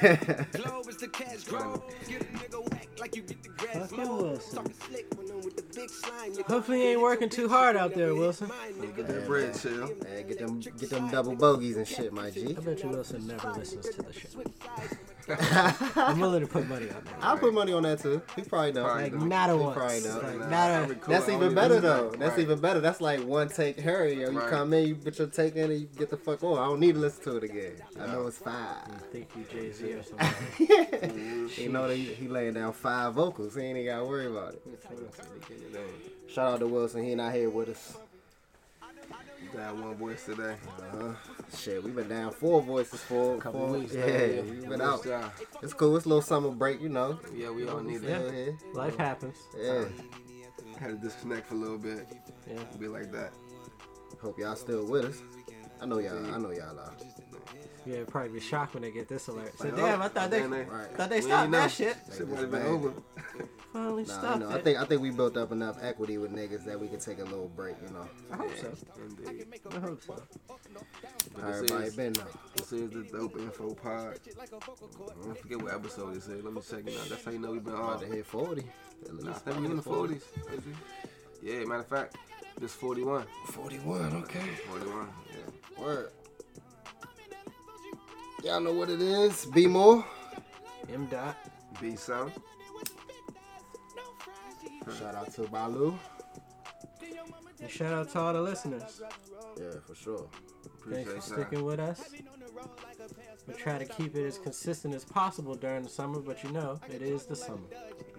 [0.00, 1.82] Globe is the cash grow.
[2.08, 4.22] Get a nigga whack like you get the grass Fuck you, mowed.
[4.22, 4.56] Wilson.
[4.56, 6.32] Talking slick when I'm with the big slime.
[6.46, 8.50] Hopefully you ain't working too hard out there, Wilson.
[8.96, 9.88] Get that bread, chill.
[10.06, 12.54] Hey, get them get them double bogeys and shit, my G.
[12.56, 14.28] I bet you Wilson never listens to the show.
[15.96, 17.14] I'm willing to put money on that.
[17.20, 18.20] I'll put money on that too.
[18.34, 18.86] He probably don't.
[18.86, 19.76] Like not a He once.
[19.76, 20.22] probably don't.
[20.40, 20.86] Like not I a.
[20.88, 22.10] record That's even better though.
[22.10, 22.18] night.
[22.20, 22.80] That's even better.
[22.80, 24.20] That's like one take Harry.
[24.20, 24.50] Yo, you Right.
[24.50, 26.58] come in, you put your take in, and you get the fuck on.
[26.58, 27.72] I don't need to listen to it again.
[28.00, 28.86] I know it's five.
[29.12, 31.50] Think you Jay Z or something.
[31.56, 33.54] you know that he, he laying down five vocals.
[33.54, 34.62] He ain't even got to worry about it.
[36.28, 37.04] Shout out to Wilson.
[37.04, 37.96] He not here with us.
[39.54, 40.56] Got one voice today.
[40.92, 41.35] Uh-huh.
[41.54, 44.40] Shit, we been down four voices for a Couple four weeks, Yeah, yeah.
[44.42, 45.04] we been out.
[45.06, 45.30] Yeah,
[45.62, 45.96] It's cool.
[45.96, 47.18] It's a little summer break, you know.
[47.34, 48.18] yeah, we all need Yeah.
[48.18, 48.54] it.
[48.64, 49.36] Yeah, Life happens.
[49.58, 49.84] yeah.
[50.78, 52.06] Had to disconnect for a little bit.
[52.48, 52.58] Yeah.
[52.78, 53.32] Be like that.
[54.20, 55.22] Hope y'all still with us.
[55.80, 56.34] I know y'all.
[56.34, 56.94] I know y'all are.
[57.86, 59.56] Yeah, probably be shocked when they get this alert.
[59.58, 60.64] Say, Like, damn, oh, I thought they, they-
[60.96, 61.96] thought they stopped that shit.
[62.16, 62.92] Shit might have been over.
[63.72, 66.32] Finally Nah, stopped you know, I think I think we built up enough equity with
[66.32, 67.76] niggas that we can take a little break.
[67.86, 68.72] You know, I hope so.
[69.24, 69.46] Indeed.
[69.74, 70.14] I hope so.
[71.34, 72.24] But how this everybody is, been though.
[72.56, 74.18] this is the Dope Info Pod.
[74.18, 75.30] Mm-hmm.
[75.30, 76.42] I forget what episode this is.
[76.42, 77.08] Let me check it out.
[77.08, 78.00] That's how you know we've been About on.
[78.00, 78.64] to hit forty.
[79.12, 80.22] Nah, I think we in the 40s.
[81.42, 82.16] Yeah, matter of fact,
[82.58, 83.26] this 41.
[83.48, 84.16] Forty-one.
[84.24, 84.40] Okay.
[84.70, 85.08] 41.
[85.30, 85.82] Yeah.
[85.84, 86.10] Word.
[88.46, 89.44] Y'all know what it is.
[89.46, 90.04] Be more.
[90.88, 91.36] M dot.
[91.80, 92.30] B Sound.
[94.96, 95.98] Shout out to Balu.
[97.60, 99.02] And shout out to all the listeners.
[99.58, 100.28] Yeah, for sure.
[100.88, 102.08] Thanks for Appreciate sticking with us.
[103.46, 106.80] We try to keep it as consistent as possible during the summer, but you know,
[106.92, 107.62] it is the summer.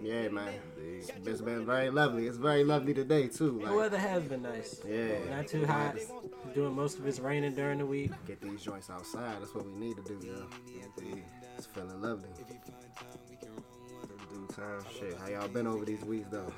[0.00, 0.54] Yeah, man.
[0.78, 2.26] It's, it's been very lovely.
[2.26, 3.60] It's very lovely today too.
[3.64, 4.80] The weather has been nice.
[4.86, 5.18] yeah.
[5.36, 5.96] Not too hot.
[6.54, 8.12] Doing most of it's raining during the week.
[8.26, 9.36] Get these joints outside.
[9.40, 10.46] That's what we need to do, yo.
[11.56, 12.28] It's feeling lovely.
[13.42, 14.80] In due time.
[14.98, 16.52] Shit, how y'all been over these weeks though?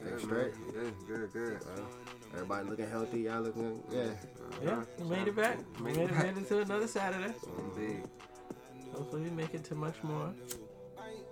[0.00, 0.54] Everything Good, straight?
[0.56, 0.74] man.
[0.84, 1.56] Yeah, good, good.
[1.62, 1.80] Uh,
[2.34, 3.20] everybody looking healthy.
[3.22, 4.10] Y'all looking, yeah.
[4.62, 5.58] Yeah, we made it back.
[5.78, 7.34] We made it, made it to another Saturday.
[7.76, 8.02] Indeed.
[8.94, 10.32] Hopefully, we make it to much more.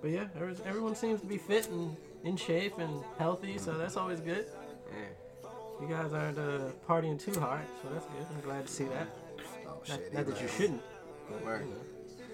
[0.01, 0.27] But yeah,
[0.65, 4.47] everyone seems to be fit and in shape and healthy, so that's always good.
[4.91, 5.49] Yeah.
[5.81, 8.27] You guys aren't uh, partying too hard, so that's good.
[8.35, 9.09] I'm glad to see that.
[9.67, 10.15] Oh Not, shit.
[10.15, 10.83] not that you shouldn't.
[11.31, 11.65] Don't worry.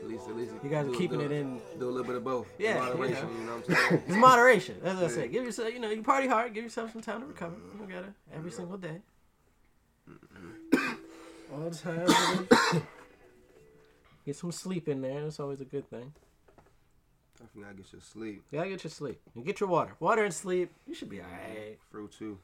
[0.00, 0.53] At least, at least.
[0.62, 1.60] You guys are keeping do- it in.
[1.78, 2.47] Do a little bit of both.
[2.59, 4.03] Yeah, Moderation, you you know what I'm saying?
[4.06, 4.76] It's moderation.
[4.84, 7.26] As I say, give yourself, you know, you party hard, give yourself some time to
[7.26, 7.56] recover.
[7.81, 9.00] You gotta every single day.
[10.09, 10.94] Mm-hmm.
[11.53, 12.82] All the time.
[14.26, 15.22] Get some sleep in there.
[15.22, 16.12] That's always a good thing.
[17.38, 18.42] Definitely gotta get your sleep.
[18.50, 19.20] You gotta get your sleep.
[19.34, 19.94] And get your water.
[20.00, 20.70] Water and sleep.
[20.86, 21.78] You should be alright.
[21.91, 22.38] Fruit too.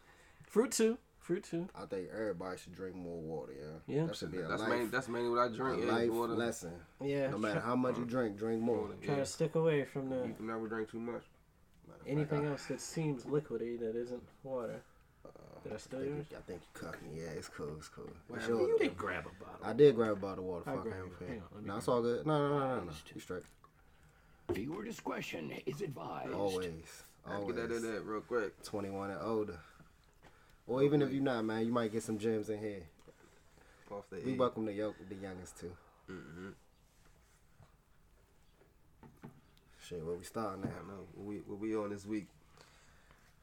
[0.47, 0.97] Fruit too.
[1.25, 1.67] Fruit too.
[1.75, 3.95] I think everybody should drink more water, yeah.
[3.97, 4.07] Yeah.
[4.09, 5.83] That should be a That's life, mainly that's mainly what I a drink.
[5.83, 6.35] Yeah, life water.
[6.35, 6.73] lesson.
[7.03, 7.31] Yeah.
[7.31, 8.89] No matter how much you drink, drink more.
[9.03, 9.21] Try Yeah.
[9.21, 11.23] to stick away from the You can never drink too much.
[12.07, 14.83] anything uh, else that seems liquidy that isn't water.
[15.25, 15.31] Uh,
[15.63, 16.27] did I I steal think, yours?
[16.31, 17.09] you, I think you cucked me.
[17.23, 17.73] Yeah, it's cool.
[17.79, 18.05] It's cool.
[18.29, 19.61] Well, It's you yours, You didn't grab a bottle.
[19.65, 20.65] I did grab a bottle of water.
[20.71, 21.31] I'll Fuck, I grab ain't paying.
[21.31, 22.27] Hang on, let me No, it's all good.
[22.27, 22.91] No, no, no, no, no.
[23.15, 23.43] You straight.
[24.51, 26.35] Viewer discretion is advised.
[26.35, 26.69] Always.
[27.27, 27.57] I have to Always.
[27.57, 28.63] get that in there real quick.
[28.63, 29.59] 21 and older.
[30.67, 32.83] Or even if you're not, man, you might get some gems in here.
[33.91, 35.73] Off the We welcome the, yo- the youngest too.
[36.11, 36.49] Mm-hmm.
[39.87, 40.71] Shit, where we starting now?
[40.79, 41.05] don't know.
[41.15, 42.29] What we, what we on this week?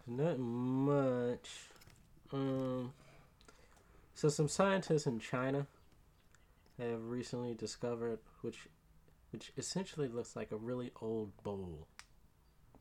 [0.07, 1.50] Not much.
[2.33, 2.94] Um,
[4.15, 5.67] so some scientists in China
[6.79, 8.67] have recently discovered which,
[9.31, 11.85] which essentially looks like a really old bowl,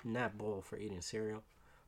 [0.04, 1.42] not bowl for eating cereal,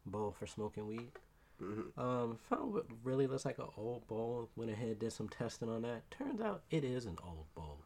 [0.05, 1.12] bowl for smoking weed.
[1.62, 1.98] Mhm.
[1.98, 4.48] Um, found what really looks like an old bowl.
[4.56, 6.10] Went ahead did some testing on that.
[6.10, 7.78] Turns out it is an old bowl,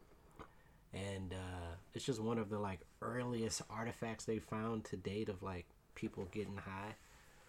[0.93, 5.43] and uh, it's just one of the like earliest artifacts they found to date of
[5.43, 5.65] like
[5.95, 6.95] people getting high.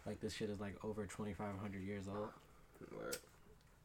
[0.04, 2.28] Like this shit is like over twenty five hundred years old.
[2.94, 3.16] Word.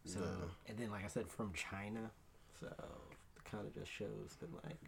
[0.06, 0.20] So
[0.68, 2.12] and then like I said from China,
[2.60, 4.80] so it kind of just shows that like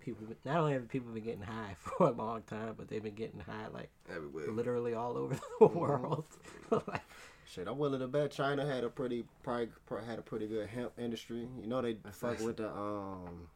[0.00, 3.14] people not only have people been getting high for a long time, but they've been
[3.14, 4.50] getting high like Everywhere.
[4.50, 6.24] literally all over the world.
[6.70, 7.02] like,
[7.46, 10.68] Shit, I'm willing to bet China had a pretty probably pro- had a pretty good
[10.68, 11.48] hemp industry.
[11.60, 13.48] You know they fuck with the um.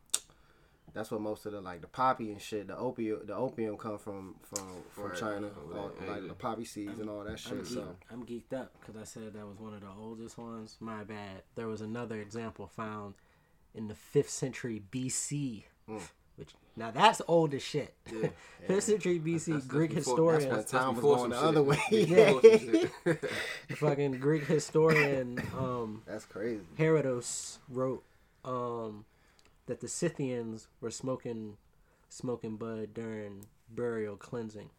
[0.93, 3.99] That's what most of the like the poppy and shit, the opium, the opium come
[3.99, 5.17] from from from Right.
[5.19, 7.67] China, all, like the poppy seeds and all that I'm, shit.
[7.67, 10.76] So I'm geeked up because I said that was one of the oldest ones.
[10.81, 11.43] My bad.
[11.56, 13.14] There was another example found
[13.75, 15.64] in the fifth century BC,
[16.36, 17.94] Which now that's old as shit.
[18.12, 18.28] Yeah.
[18.66, 21.36] Fifth century BC That's- that's Greek before- that's historian, That's time was going some the
[21.36, 21.78] other way.
[23.08, 23.19] Before
[23.69, 26.64] some fucking Greek historian um, That's crazy.
[26.76, 28.02] Herodotus wrote
[28.44, 29.04] um,
[29.66, 31.56] that the Scythians were smoking
[32.08, 34.70] smoking bud during burial cleansing.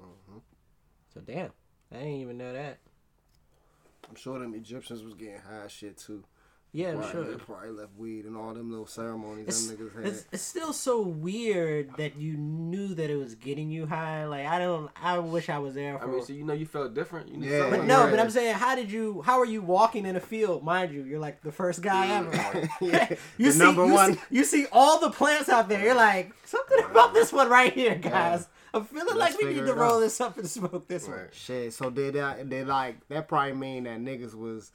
[0.00, 0.38] Mm-hmm.
[1.14, 1.50] So damn,
[1.92, 2.78] I didn't even know that.
[4.08, 6.24] I'm sure them Egyptians was getting high shit too.
[6.74, 7.24] Yeah, I'm Right, sure.
[7.24, 10.06] They probably left weed and all them little ceremonies It's, them niggas had.
[10.06, 14.24] it's, it's still so weird that you knew that it was getting you high.
[14.24, 15.98] Like I don't, I wish I was there.
[15.98, 17.28] For, I mean, so you know you felt different.
[17.28, 17.68] You knew Yeah.
[17.68, 18.10] but no, right.
[18.10, 19.20] but I'm saying, how did you?
[19.20, 20.64] How are you walking in a field?
[20.64, 22.68] Mind you, you're like the first guy ever.
[22.80, 23.08] Yeah.
[23.36, 24.14] you The see, number you one.
[24.14, 25.84] See, you see all the plants out there.
[25.84, 28.48] You're like something about this one right here, guys.
[28.72, 30.00] I'm feeling Let's like we need to roll out.
[30.00, 31.28] this up and smoke this one.
[31.32, 31.74] Shit.
[31.74, 32.48] So did that?
[32.48, 34.72] They like that probably mean that niggas was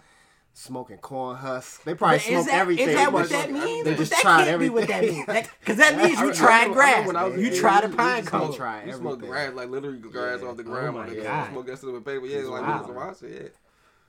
[0.59, 1.77] smoking corn husks.
[1.83, 2.89] They probably smoke that, everything.
[2.89, 3.85] is that what but that means?
[3.85, 5.25] They just that tried can't be what that everything.
[5.27, 5.47] means.
[5.59, 7.07] Because that means you tried remember- I remember grass.
[7.07, 8.41] when I was You tried a we- we pine used to cone.
[8.47, 10.47] smoke- Try We smoked grass, like literally grass Yeah.
[10.47, 10.97] off the Oh ground.
[10.97, 11.49] my like, God.
[11.51, 12.25] Smoke that shit with paper.
[12.25, 12.83] Yeah, like Wow.
[12.83, 13.55] niggas watch it.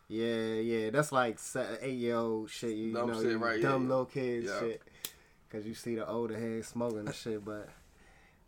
[0.08, 2.70] Yeah, yeah, that's like se- eight year old shit.
[2.70, 3.88] You Dumb know, shit, you right, dumb yeah.
[3.90, 4.58] little kids Yeah.
[4.60, 4.82] shit.
[5.52, 7.68] Cause you see the older heads smoking and shit, but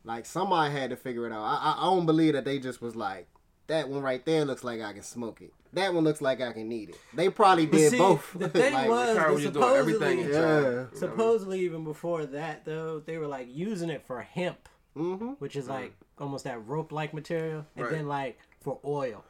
[0.04, 1.42] like somebody had to figure it out.
[1.42, 3.28] I, I I don't believe that they just was like
[3.70, 5.52] that one right there looks like I can smoke it.
[5.72, 6.96] That one looks like I can eat it.
[7.14, 8.32] They probably But did see, both.
[8.36, 10.26] the thing Like, was- Carl, they you doing supposedly- Yeah.
[10.26, 10.88] You know what I mean?
[10.94, 15.36] Supposedly, even before that, though, they were like using it for hemp, mhm.
[15.38, 17.92] which is like almost that rope-like material, and Right.
[17.94, 19.24] then like for oil.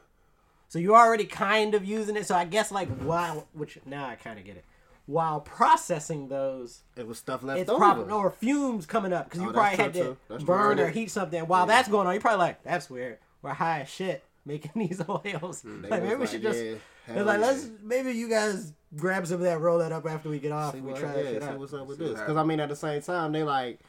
[0.67, 2.25] So you're already kind of using it.
[2.25, 4.65] So I guess like while, which now I kind of get it.
[5.05, 7.77] While processing those, it was stuff left it's over.
[7.79, 11.45] probably or fumes coming up because you Oh, probably had to burn or heat something.
[11.47, 13.17] While that's going on, you're probably like, "That's weird.
[13.41, 15.61] We're high as shit making these oils.
[15.61, 15.81] Hmm.
[15.81, 17.45] They like maybe we should just." yeah, like, yeah.
[17.47, 20.73] let's maybe you guys grab some of that, roll that up after we get off.
[20.73, 21.59] see and we what, try that yeah, shit see out.
[21.59, 22.19] what's up with See this.
[22.19, 23.79] Because I mean, at the same time, they like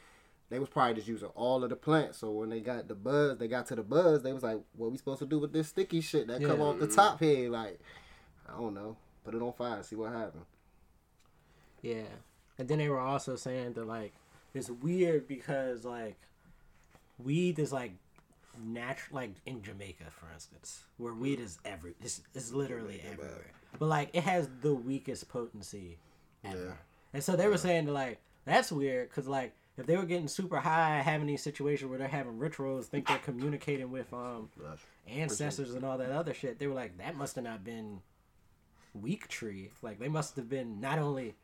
[0.49, 2.19] they was probably just using all of the plants.
[2.19, 4.23] So when they got the buzz, they got to the buzz.
[4.23, 6.79] They was like, "What we supposed to do with this sticky shit that come off
[6.79, 7.79] the top here?" Like,
[8.47, 8.97] I don't know.
[9.23, 10.45] Put it on fire, see what happens.
[11.81, 12.03] Yeah,
[12.57, 14.13] and then they were also saying that like
[14.53, 16.17] it's weird because like
[17.17, 17.93] weed is like
[18.61, 23.51] natural, like in Jamaica, for instance, where weed is every, it's, it's literally everywhere.
[23.79, 25.97] But like it has the weakest potency
[26.43, 26.65] ever.
[26.65, 26.73] Yeah.
[27.13, 30.57] And so they were saying like that's weird because like if they were getting super
[30.57, 34.49] high, having these situations where they're having rituals, think they're communicating with um
[35.07, 38.01] ancestors and all that other shit, they were like that must have not been
[38.93, 39.71] weak tree.
[39.81, 41.35] Like they must have been not only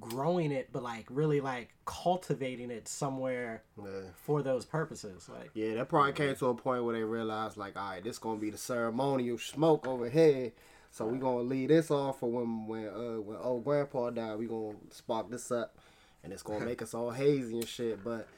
[0.00, 4.00] growing it, but like really like cultivating it somewhere Yeah.
[4.14, 5.28] for those purposes.
[5.28, 8.18] Like Yeah, that probably came to a point where they realized, like, all right, this
[8.18, 10.52] gonna be the ceremonial smoke over here.
[10.90, 14.38] So we gonna leave this off for when when uh when old grandpa died.
[14.38, 15.76] We gonna spark this up,
[16.22, 18.04] and it's gonna make us all hazy and shit.
[18.04, 18.28] But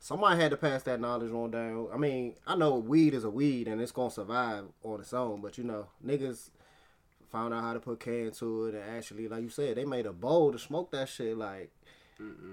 [0.00, 1.88] somebody had to pass that knowledge on down.
[1.92, 5.40] I mean, I know weed is a weed and it's gonna survive on its own,
[5.40, 6.50] but you know, niggas
[7.30, 10.06] found out how to put K into it and actually, like you said, they made
[10.06, 11.70] a bowl to smoke that shit like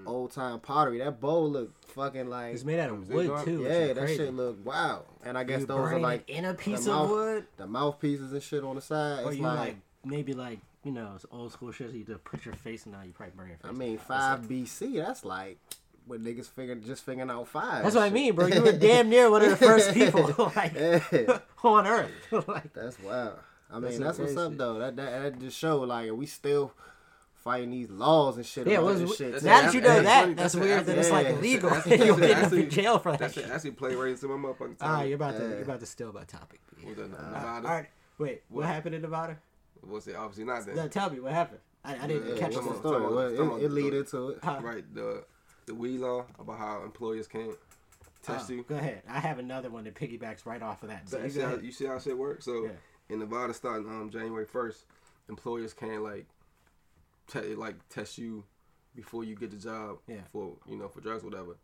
[0.06, 0.98] old time pottery.
[0.98, 3.44] That bowl looked fucking like it's made out of wood gone?
[3.44, 3.62] too.
[3.62, 4.16] yeah, that crazy.
[4.16, 5.02] shit look wow.
[5.24, 8.32] And I guess You those are like in a piece of mouth- wood, the mouthpieces
[8.32, 9.24] and shit on the side.
[9.24, 11.90] or It's you like, like, maybe like you know it's old school shit.
[11.90, 13.02] So you just put your face in now.
[13.02, 13.68] You probably burn your face.
[13.70, 15.04] I mean, five BC.
[15.04, 15.58] That's like
[16.06, 17.82] when niggas figured just figuring out five.
[17.82, 18.46] That's what I mean, bro.
[18.46, 20.22] You were damn near one of the first people
[20.56, 20.74] like
[21.62, 22.10] on Earth.
[22.48, 23.38] like that's wild.
[23.70, 24.58] I mean, That's that's, what's up shit.
[24.58, 24.78] though.
[24.78, 26.72] That, that that just show like we still
[27.34, 28.66] fighting these laws and shit.
[28.66, 29.42] Yeah, about what's- this shit.
[29.42, 31.70] now that you know Hey, that, that's that's- weird that it's like yeah, illegal.
[31.70, 33.20] that's- you that's- end up in jail for that.
[33.20, 33.44] That's shit.
[33.44, 33.50] it.
[33.50, 35.06] Actually, play right into my motherfucking Ah, time.
[35.08, 36.60] you're about to you're about to steal my topic.
[36.76, 36.86] B.
[36.86, 37.68] With Uh, Nevada.
[37.68, 37.86] all right,
[38.18, 38.42] wait.
[38.48, 38.66] What, What?
[38.66, 39.38] happened in Nevada?
[39.82, 40.16] What's it?
[40.16, 40.76] Obviously not then.
[40.76, 41.60] No, tell me what happened.
[41.84, 42.64] I, I didn't Yeah, Yeah, catch it.
[42.64, 43.00] the on, story?
[43.14, 44.38] Well, come on, it, it lead into it.
[44.42, 44.58] Huh.
[44.62, 44.94] Right.
[44.94, 45.24] The
[45.66, 47.54] the weed law about how employers can't
[48.22, 48.62] test Oh, you.
[48.64, 49.02] Go ahead.
[49.08, 51.08] I have another one that piggybacks right off of that.
[51.08, 51.62] So So you you, see how, ahead.
[51.64, 52.44] you see how shit works?
[52.46, 52.70] So Yeah.
[53.08, 54.84] In Nevada, starting um January first,
[55.28, 56.26] employers can like
[57.26, 58.44] te- like test you
[58.94, 60.22] before you get the job Yeah.
[60.32, 61.56] for you know for drugs whatever.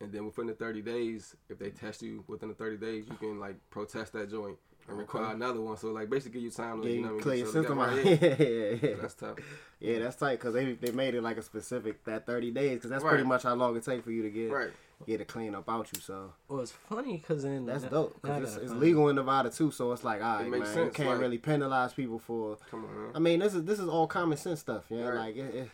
[0.00, 3.16] And then within the thirty days, if they test you within the thirty days, you
[3.16, 5.76] can like protest that joint and require another one.
[5.76, 7.46] So like basically give you time to Yeah, you know you what I clear your
[7.46, 7.94] get system out.
[7.96, 8.36] together.
[8.44, 8.96] yeah, yeah, yeah.
[9.00, 9.38] That's tough.
[9.80, 12.90] Yeah, that's tight because they they made it like a specific that thirty days because
[12.90, 13.10] that's Right.
[13.10, 14.70] pretty much how long it take for you to get Right.
[15.06, 16.00] get it clean up out you.
[16.00, 19.08] So Well, it's funny because in that's now- dope because it's, that I it's legal
[19.08, 19.70] in Nevada too.
[19.70, 22.18] So it's like, all right, It man, makes you sense, can't like- really penalize people
[22.18, 22.58] for.
[22.70, 24.84] Come on, I mean, this is this is all common sense stuff.
[24.90, 25.18] Yeah, Right.
[25.18, 25.70] like it, it,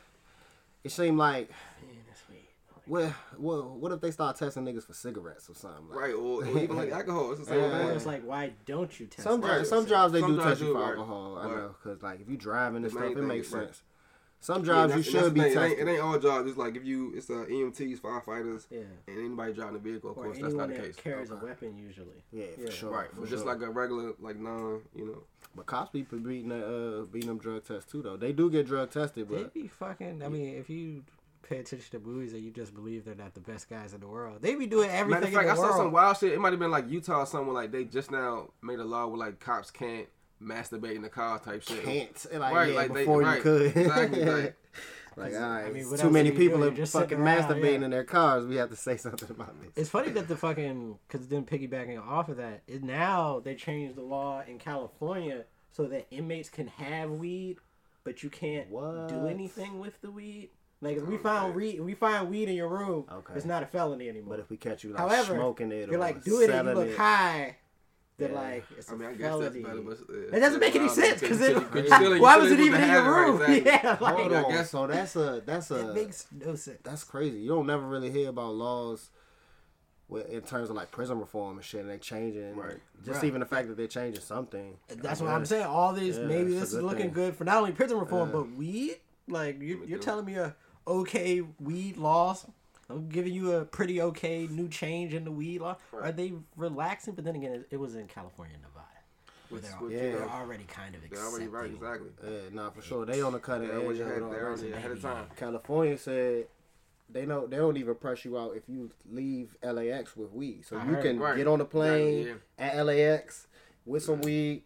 [0.85, 1.51] it seemed like
[1.83, 1.98] Man,
[2.89, 3.15] that's weird.
[3.37, 5.89] what what what if they start testing niggas for cigarettes or something?
[5.89, 7.31] Like, Right, or, or even like alcohol.
[7.33, 7.87] It's the same Yeah.
[7.89, 9.23] Or it's like, why don't you test?
[9.25, 9.41] Some?
[9.41, 9.59] Right.
[9.59, 10.89] jobs, some jobs they Some do test you do, for right.
[10.91, 11.39] alcohol.
[11.39, 13.65] I know because like if you driving and The stuff, it makes is, right.
[13.67, 13.83] sense.
[14.41, 15.47] Some jobs that's- you should be the.
[15.51, 16.49] It ain't, it ain't all jobs.
[16.49, 18.83] It's like if you, it's uh, EMTs, firefighters, Yeah.
[19.09, 20.13] and anybody driving a vehicle.
[20.13, 20.95] Of Or course, that's not the that case.
[20.95, 21.41] carries Okay.
[21.41, 22.23] a weapon usually.
[22.31, 22.71] Yeah, for Yeah.
[22.71, 22.91] sure.
[22.93, 23.53] Right, for but just sure.
[23.53, 25.23] like a regular, like non, you know.
[25.57, 28.17] But cops be beating that, uh, beating them drug tests too, though.
[28.17, 30.23] They do get drug tested, but They be fucking.
[30.23, 31.03] I mean, if you
[31.49, 34.07] pay attention to movies and you just believe they're not the best guys in the
[34.09, 36.33] world, they be doing everything Matter of fact, in I the saw some wild shit.
[36.33, 37.55] It might have been like Utah or somewhere.
[37.55, 40.07] Like they just now made a law where like cops can't
[40.43, 41.83] masturbate in the car type shit.
[41.85, 42.27] can't.
[42.41, 43.77] Like, Right, yeah, like they- before you right, could.
[43.77, 44.57] exactly, like-
[45.17, 46.73] like, all right, I mean, too many people doing?
[46.73, 47.85] are Just fucking around, masturbating yeah.
[47.87, 48.47] in their cars.
[48.47, 49.73] We have to say something about this.
[49.75, 53.97] It's funny that the fucking because then piggybacking off of that, it, now they changed
[53.97, 57.57] the law in California so that inmates can have weed,
[58.05, 60.51] but you can't do anything with the weed.
[60.81, 63.35] Like if we found weed, we find weed in your room, Okay.
[63.35, 64.37] it's not a felony anymore.
[64.37, 66.63] But if we catch you like However, smoking it, you're or like do it, you
[66.73, 67.57] look it, high.
[68.17, 68.41] Then Yeah.
[68.41, 69.63] like it's a I mean, I guess that's felony.
[69.63, 72.21] better, but uh, It doesn't make any sense because because you- then 'cause you still-
[72.21, 73.39] why was it even in your room?
[73.41, 73.73] right, exactly.
[73.89, 74.51] Yeah, like Hold I on.
[74.53, 76.79] guess- So that's a that's a it makes no sense.
[76.85, 77.39] that's crazy.
[77.39, 79.11] You don't never really hear about laws
[80.09, 82.55] with, in terms of like prison reform and shit, and they changing.
[82.57, 82.77] Right.
[83.05, 83.25] Just Right.
[83.25, 84.79] even the fact that they're changing something.
[84.89, 85.67] That's I what I'm saying.
[85.67, 87.13] All these, Yeah, maybe this is good looking thing.
[87.13, 88.35] good for not only prison reform, Yeah.
[88.37, 88.97] but weed.
[89.29, 90.05] Like you, you're do.
[90.05, 90.57] telling me a
[90.89, 92.47] okay weed laws.
[92.91, 95.77] I'm giving you a pretty okay new change in the weed law.
[95.93, 97.15] Are they relaxing?
[97.15, 98.85] But then again, it, it was in California, and Nevada.
[99.51, 100.19] Where Which- they're, which, Yeah.
[100.19, 101.49] they're already kind of They're accepting.
[101.49, 102.09] already right, exactly.
[102.25, 103.05] Yeah, nah, for sure.
[103.07, 104.63] They on the cutting Yeah, edge what you of had it there already.
[104.63, 105.27] already ahead of time.
[105.37, 106.47] California said
[107.11, 110.65] they know they don't even press you out if you leave LAX with weed.
[110.67, 111.03] So I you heard.
[111.03, 111.37] can Right.
[111.37, 113.47] get on the plane Exactly, at LAX
[113.87, 114.63] with some weed.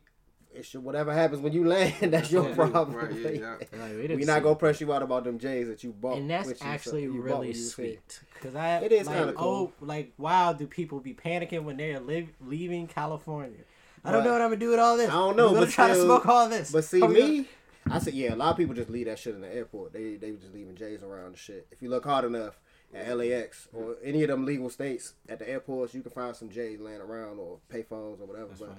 [0.55, 2.55] It should, whatever happens when you land, that's your Yeah.
[2.55, 2.95] problem.
[2.95, 3.51] Right, yeah, yeah.
[3.73, 6.19] Like, we we didn't gonna press you out about them J's that you bought.
[6.19, 7.87] and that's which you- actually you really when you was here.
[7.87, 8.21] sweet.
[8.41, 9.73] Cause I It is like, kinda cool.
[9.81, 13.61] Oh, like wow, do people be panicking when they're live, leaving California?
[14.05, 15.09] I don't But- know what I'm gonna do with all this.
[15.09, 16.71] I don't know, I'm gonna but try to smoke all this.
[16.71, 17.49] But see Are gonna- me,
[17.91, 18.35] I said yeah.
[18.35, 19.93] A lot of people just leave that shit in the airport.
[19.93, 21.67] They they just leaving J's around and shit.
[21.71, 22.61] If you look hard enough
[22.95, 26.51] at LAX or any of them legal states at the airports, you can find some
[26.51, 28.49] J's laying around or payphones or whatever.
[28.51, 28.77] but fine.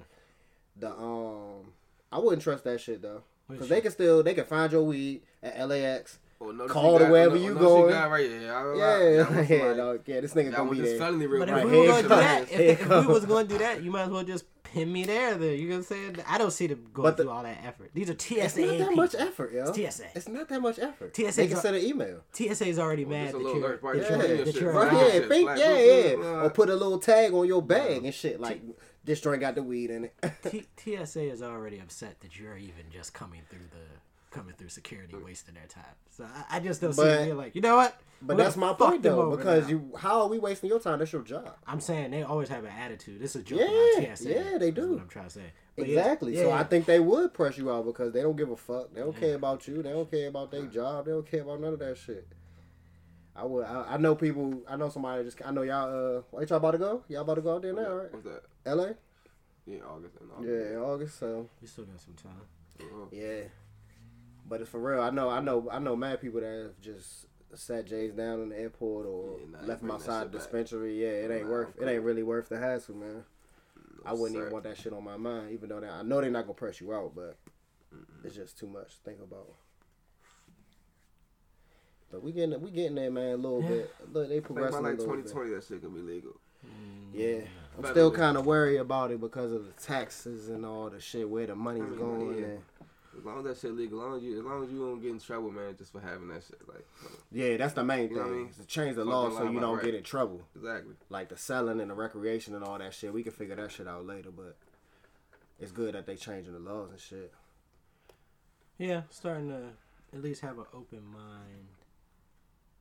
[0.77, 1.72] The um,
[2.12, 5.22] I wouldn't trust that shit though, because they can still they can find your weed
[5.42, 6.20] at LAX.
[6.39, 7.94] Or no, Call to wherever you going.
[7.94, 10.20] Right, yeah, Yeah, I, I, yeah, yeah, dog, yeah.
[10.20, 11.00] This nigga gonna be this there.
[11.00, 13.25] felony real But if Right, we here were gonna do that, if, if we was
[13.25, 15.36] gonna do that, you might as well just pin me there.
[15.36, 16.18] Then you know what I'm saying?
[16.27, 17.92] I don't see them going But the- through all that effort.
[17.94, 18.96] These are TSA It's not that people.
[18.98, 19.63] much effort, yo.
[19.74, 20.03] It's TSA.
[20.15, 21.15] It's not that much effort.
[21.15, 22.20] TSA They can send an email.
[22.34, 24.44] TSA is already Well, mad just a that little you're, alert, that yeah, you're, yeah,
[24.44, 25.06] that shit, you're right, Right, around.
[25.06, 26.42] yeah, shit, think, flag, yeah, boop, boop, yeah.
[26.46, 28.42] Or put a little tag on your bag and shit.
[28.42, 28.62] Like,
[29.03, 30.15] this drink got the weed in it.
[30.77, 35.15] T- TSA is already upset that you're even just coming through the coming through security,
[35.15, 35.83] wasting their time.
[36.10, 38.00] So I, I just don't see But- it being like, you know what?
[38.25, 39.69] But We're that's my point though, because now.
[39.72, 41.00] you, how are we wasting your time?
[41.00, 41.57] That's your job.
[41.67, 43.19] I'm saying they always have an attitude.
[43.19, 44.29] This is a joke Yeah, about TSA.
[44.29, 44.93] yeah, they is do.
[44.93, 45.51] What I'm trying to say.
[45.75, 46.33] But exactly.
[46.36, 46.60] yeah, so yeah.
[46.60, 48.93] I think they would press you out because they don't give a fuck.
[48.93, 49.83] They don't care about you.
[49.83, 51.03] They don't care about their job.
[51.05, 52.25] They don't care about none of that shit.
[53.36, 53.65] I would.
[53.65, 54.62] I, I know people.
[54.69, 55.24] I know somebody.
[55.25, 55.41] Just.
[55.43, 56.22] I know y'all.
[56.33, 57.03] Uh, ain't y'all about to go?
[57.10, 58.13] Y'all about to go out there now, right?
[58.13, 58.43] What's that?
[58.65, 58.96] L.A.
[59.65, 60.72] Yeah, August and Yeah, August.
[60.74, 61.20] in August.
[61.20, 62.41] So we still got some time.
[62.79, 63.05] Uh-huh.
[63.12, 63.43] yeah.
[64.48, 65.01] But it's for real.
[65.01, 65.29] I know.
[65.29, 65.70] I know.
[65.72, 65.96] I know.
[65.96, 69.67] Mad people that have just sat J's down in the airport or Yeah, nah, left
[69.67, 70.46] them bring that outside shit the back.
[70.48, 71.01] dispensary.
[71.01, 71.79] Yeah, it ain't Nah, worth.
[71.79, 73.24] It ain't really worth the hassle, man.
[74.05, 74.41] I wouldn't sir.
[74.41, 76.55] even want that shit on my mind, even though they, I know they're not gonna
[76.55, 77.38] press you out, but
[78.25, 79.48] it's just too much to think about.
[82.12, 83.93] But we getting we getting there, man, a little bit.
[84.12, 85.24] Look, they I think by progressing like a little bit.
[85.24, 86.39] 2020, that shit gonna be legal.
[87.13, 87.41] Yeah,
[87.77, 91.27] I'm still kind of worried about it because of the taxes and all the shit
[91.30, 92.38] where the money's I mean, going.
[92.38, 92.46] yeah.
[92.46, 92.60] And,
[93.18, 95.01] As long as that shit legal, as long as you, as long as you don't
[95.01, 96.86] get in trouble, man, just for having that shit, like,
[97.32, 98.24] yeah, that's the main You thing.
[98.25, 98.50] I mean?
[98.60, 99.86] to change the Fucking law so you don't right.
[99.86, 100.42] get in trouble.
[100.56, 100.94] exactly.
[101.10, 103.13] Like the selling and the recreation and all that shit.
[103.13, 104.56] We can figure that shit out later, but
[105.60, 107.32] it's good that they changing the laws and shit.
[108.77, 109.62] Yeah, starting to
[110.15, 111.68] at least have an open mind.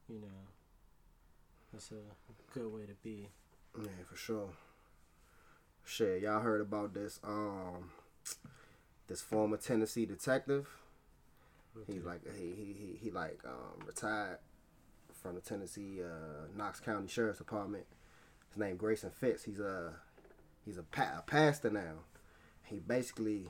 [0.08, 0.42] You know,
[1.72, 3.28] that's a good way to be.
[3.78, 4.48] Yeah, for sure.
[5.84, 7.90] Shit, y'all heard about this um
[9.08, 10.68] this former Tennessee detective.
[11.86, 14.38] He's like he he he, he like um retired
[15.22, 17.84] from the Tennessee uh, Knox County Sheriff's Department.
[18.48, 19.44] His name Grayson Fritts.
[19.44, 19.94] He's a
[20.64, 22.04] he's a, pa- a pastor now.
[22.64, 23.46] He basically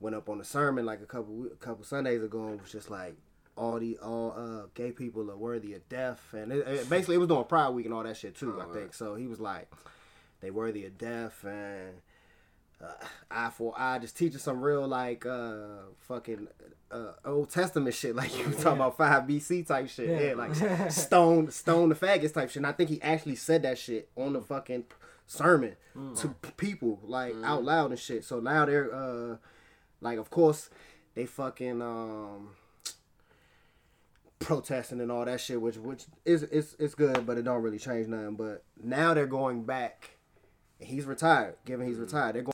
[0.00, 2.90] went up on a sermon like a couple a couple Sundays ago and was just
[2.90, 3.16] like
[3.56, 7.18] all the all uh gay people are worthy of death and it, it basically it
[7.18, 8.56] was doing Pride Week and all that shit too.
[8.58, 8.94] Oh, I think right.
[8.94, 9.14] so.
[9.14, 9.70] He was like
[10.40, 11.94] they worthy of death and
[12.82, 12.92] uh,
[13.30, 15.56] eye for eye, just teaching some real like uh
[16.00, 16.46] fucking
[16.90, 20.34] uh, Old Testament shit, like you were talking about five BC type shit, yeah, Yeah.
[20.34, 22.58] like stone stone the faggots type shit.
[22.58, 24.84] And I think he actually said that shit on the fucking
[25.26, 25.76] sermon
[26.16, 28.24] to p- people like out loud and shit.
[28.24, 29.36] So now they're uh
[30.02, 30.68] like, of course,
[31.14, 32.50] they fucking um
[34.38, 37.78] protesting and all that shit, which which is it's it's good, but it don't really
[37.78, 38.34] change nothing.
[38.36, 40.10] But now they're going back.
[40.80, 41.54] And He's retired.
[41.64, 42.52] Given he's retired, they're going.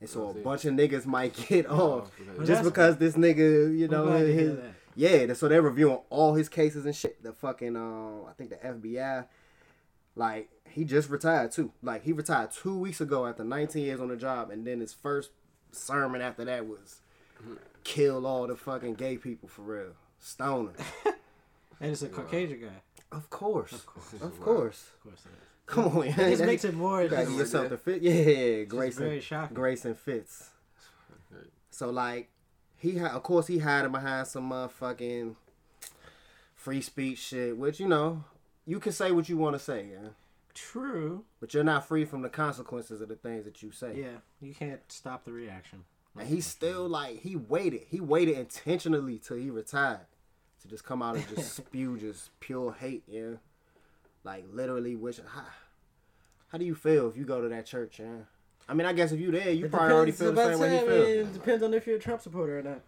[0.00, 2.36] And so a bunch of niggas might get off okay.
[2.38, 4.58] just That's- because this nigga, you know, glad to his,
[4.94, 5.32] yeah.
[5.34, 7.22] So they're reviewing all his cases and shit.
[7.22, 9.26] The fucking, um, I think the FBI,
[10.14, 11.72] like he just retired too.
[11.82, 14.92] Like he retired two weeks ago after 19 years on the job, and then his
[14.92, 15.30] first
[15.72, 17.00] sermon after that was
[17.82, 19.92] kill all the fucking gay people for real.
[20.18, 20.72] Stoner.
[21.80, 22.68] And it's a Caucasian guy.
[23.12, 23.72] Of course.
[23.72, 24.06] Of course.
[24.10, 24.22] course.
[24.22, 24.90] Of course.
[24.94, 25.48] Of course it is.
[25.66, 27.02] Come on, It just makes it more.
[27.02, 28.02] You gotta give yourself the fit.
[28.02, 29.54] Yeah, yeah, Grace very and shocking.
[29.54, 30.50] Grace and Fitz.
[31.70, 32.28] So like,
[32.76, 35.34] he had, of course, he hiding behind some motherfucking
[36.54, 38.24] free speech shit, which you know,
[38.66, 40.08] you can say what you want to say, yeah,
[40.54, 41.24] True.
[41.40, 43.94] but you're not free from the consequences of the things that you say.
[43.96, 45.84] Yeah, you can't stop the reaction.
[46.16, 47.82] And he still like he waited.
[47.88, 50.06] He waited intentionally till he retired
[50.62, 53.36] to just come out and just spew just pure hate, yeah.
[54.24, 55.42] Like literally, which how,
[56.48, 58.06] how do you feel if you go to that church, yeah?
[58.68, 60.70] I mean, I guess if you there, you It probably already feel the same way
[60.70, 61.28] he to say, I mean, feels.
[61.28, 62.80] It depends on if you're a Trump supporter or not.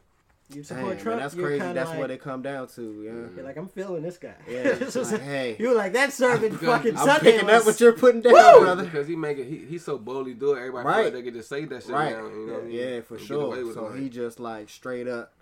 [0.49, 1.59] You Damn, support man, Trump, that's crazy.
[1.59, 3.35] That's like, what it come down to, yeah.
[3.37, 4.33] You're like, I'm feeling this guy.
[4.49, 5.57] Yeah, It's it's just like, hey.
[5.59, 7.33] you were like that serving Because fucking I'm I'm Sunday.
[7.33, 8.61] picking was- up what you're putting down, Woo!
[8.61, 8.85] brother.
[8.85, 10.59] Because he make it, he, he so boldly do it.
[10.59, 11.05] Everybody feel Right.
[11.07, 12.13] like they can just say that shit Right.
[12.17, 12.27] now.
[12.29, 12.77] You know what I mean?
[12.77, 13.75] Yeah, for And sure.
[13.75, 15.33] So he just like straight up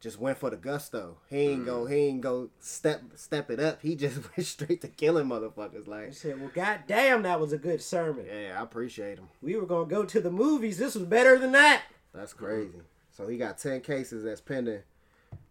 [0.00, 1.16] just went for the gusto.
[1.28, 1.66] He ain't Mm.
[1.66, 3.80] go he ain't go step step it up.
[3.82, 5.88] He just went straight to killing motherfuckers.
[5.88, 8.26] I Like said, well, goddamn, that was a good sermon.
[8.26, 9.28] Yeah, I appreciate him.
[9.42, 10.78] We were gonna go to the movies.
[10.78, 11.82] This was better than that.
[12.14, 12.80] That's crazy.
[13.10, 14.82] So he got ten cases that's pending,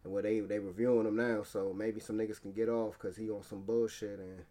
[0.03, 1.43] and where they they reviewing them now.
[1.43, 4.43] So maybe some niggas can get off because he on some bullshit, and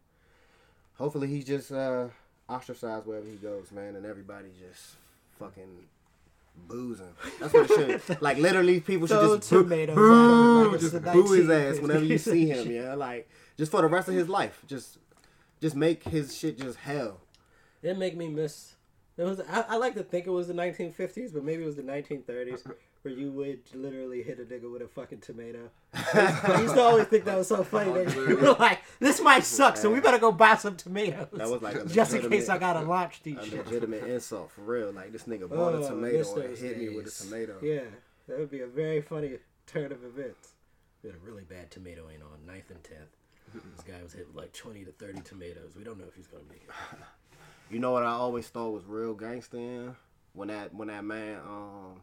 [0.94, 2.08] hopefully he just uh
[2.48, 4.96] ostracized wherever he goes, man, and everybody just
[5.38, 5.86] fucking
[6.56, 7.14] boozing.
[7.40, 8.18] That's what it should.
[8.22, 12.18] Like literally, people should just boo, tomatoes boo, like just boo his ass whenever you
[12.18, 12.70] see him.
[12.70, 14.98] Yeah, like just for the rest of his life, just
[15.60, 17.20] just make his shit just hell.
[17.82, 18.74] It make me miss.
[19.16, 19.40] It was.
[19.40, 22.72] I, I like to think it was the 1950s, but maybe it was the 1930s,
[23.04, 25.68] where you would literally hit a nigga with a fucking tomato.
[25.94, 27.92] I used to always think that was so funny.
[27.92, 31.50] That you were like, "This might suck, so we better go buy some tomatoes." That
[31.50, 33.66] was like just in case I gotta launch these A shit.
[33.66, 34.90] legitimate insult for real.
[34.92, 37.58] Like this nigga bought Oh, a I tomato and those hit me with a tomato.
[37.62, 37.80] Yeah,
[38.26, 39.32] that would be a very funny
[39.66, 40.52] turn of events.
[41.02, 43.62] We had a really bad tomato in on 9th and 10th.
[43.76, 45.74] This guy was hit with like 20 to 30 tomatoes.
[45.76, 46.98] We don't know if he's gonna be here.
[47.70, 49.96] You know what I always thought was real gangster
[50.34, 52.00] when that when that man um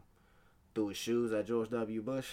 [0.74, 2.02] threw his shoes at George W.
[2.02, 2.28] Bush.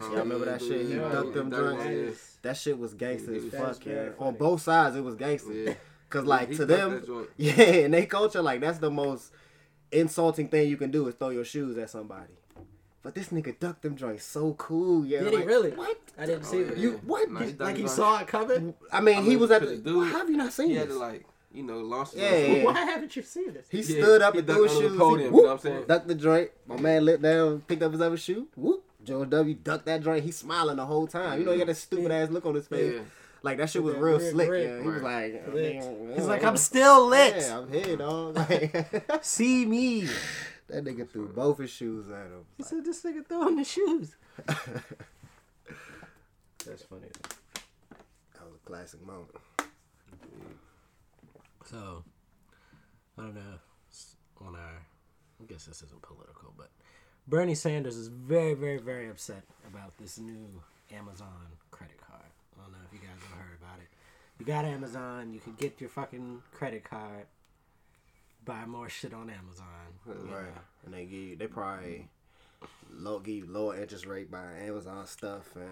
[0.00, 0.10] Uh-huh.
[0.10, 0.86] Y'all remember that shit?
[0.86, 2.38] He Yeah, ducked them that joints.
[2.42, 4.10] That shit was gangster as fuck, yeah.
[4.18, 5.52] On both sides, it was gangster.
[5.52, 5.74] Yeah.
[6.10, 7.28] Cause like He to them, that joint.
[7.36, 9.32] yeah, in their culture, like that's the most
[9.92, 12.32] insulting thing you can do is throw your shoes at somebody.
[13.02, 15.20] But this nigga ducked them joints so cool, yeah.
[15.20, 15.70] Did he really?
[15.70, 15.98] What?
[16.18, 16.78] I didn't see Oh, it.
[16.78, 17.30] You what?
[17.30, 18.74] Nah, he Did- ducked Like he them saw it coming.
[18.92, 19.68] I mean, I he was at the.
[19.68, 20.84] the dude- how have you not seen He this?
[20.84, 22.10] had to like, you know, launch.
[22.14, 22.64] Yeah, yeah.
[22.64, 23.66] Why haven't you seen this?
[23.70, 24.98] He Yeah, stood up he and threw his under the shoes.
[24.98, 25.84] podium, he you know what I'm saying?
[25.88, 26.50] Ducked the joint.
[26.66, 28.48] My man lit down, picked up his other shoe.
[28.56, 28.84] Whoop.
[29.04, 29.54] George W.
[29.54, 30.24] ducked that joint.
[30.24, 31.38] He's smiling the whole time.
[31.40, 32.94] You know, he got that stupid ass look on his face.
[32.96, 33.00] Yeah.
[33.42, 34.48] Like that shit was that real weird slick.
[34.48, 34.68] grin.
[34.68, 35.74] Yeah, he was like, Lit.
[35.76, 37.36] "Man, He's like, I'm still lit.
[37.38, 38.36] Yeah, I'm here, dog.
[38.50, 40.08] Like, See me.
[40.68, 42.44] that nigga threw both his shoes at him.
[42.56, 44.16] He said, "This nigga throwing the shoes."
[46.66, 47.06] That's funny.
[48.34, 49.30] That was a classic moment.
[51.70, 52.02] So,
[53.18, 53.58] I don't know.
[54.40, 54.86] On our,
[55.42, 56.70] I guess this isn't political, but
[57.26, 60.62] Bernie Sanders is very, very, very upset about this new
[60.96, 61.26] Amazon
[61.72, 62.22] credit card.
[62.56, 63.88] I don't know if you guys have heard about it.
[64.38, 67.26] You got Amazon, you can get your fucking credit card,
[68.44, 69.66] buy more shit on Amazon.
[70.06, 70.46] Right.
[70.86, 72.08] And they give you, they probably
[72.90, 75.64] low give lower interest rate buying Amazon stuff and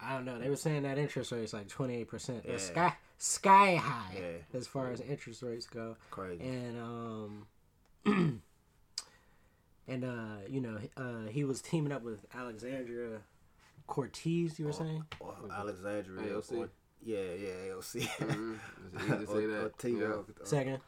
[0.00, 0.38] I don't know.
[0.38, 2.44] They were saying that interest rate is like twenty eight percent.
[2.46, 2.56] Yeah.
[2.58, 4.58] Sky sky high Yeah.
[4.58, 5.96] as far as interest rates go.
[6.10, 6.44] crazy.
[6.44, 7.46] and um
[9.88, 13.20] and uh you know uh he was teaming up with Alexandria
[13.86, 16.34] Cortez you were saying Or Alexandria.
[16.34, 16.52] AOC.
[16.58, 16.70] Or,
[17.02, 18.00] yeah, yeah, AOC.
[18.18, 18.58] Mhm.
[18.94, 19.26] It's easy to
[19.78, 20.44] say Or- or Yeah.
[20.44, 20.80] second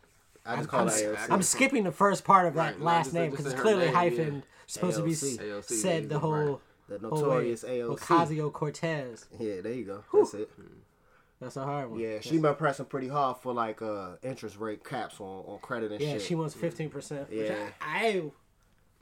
[0.47, 1.31] I just I'm, call I'm, it AOC.
[1.31, 3.55] I'm skipping the first part of that Right, no, last just- name just because it's
[3.57, 5.33] her clearly name, hyphen supposed to be AOC.
[5.33, 6.21] s- AOC, said yeah, the right.
[6.21, 7.99] whole the notorious AOC.
[7.99, 10.05] Ocasio Cortez Yeah, there you go.
[10.13, 10.51] That's it.
[11.41, 14.85] that's a hard one Yeah, she been pressing pretty hard for like uh interest rate
[14.85, 16.09] caps on, on credit and shit.
[16.09, 16.23] yeah shit.
[16.23, 17.69] she wants fifteen percent which Yeah.
[17.81, 18.23] I, I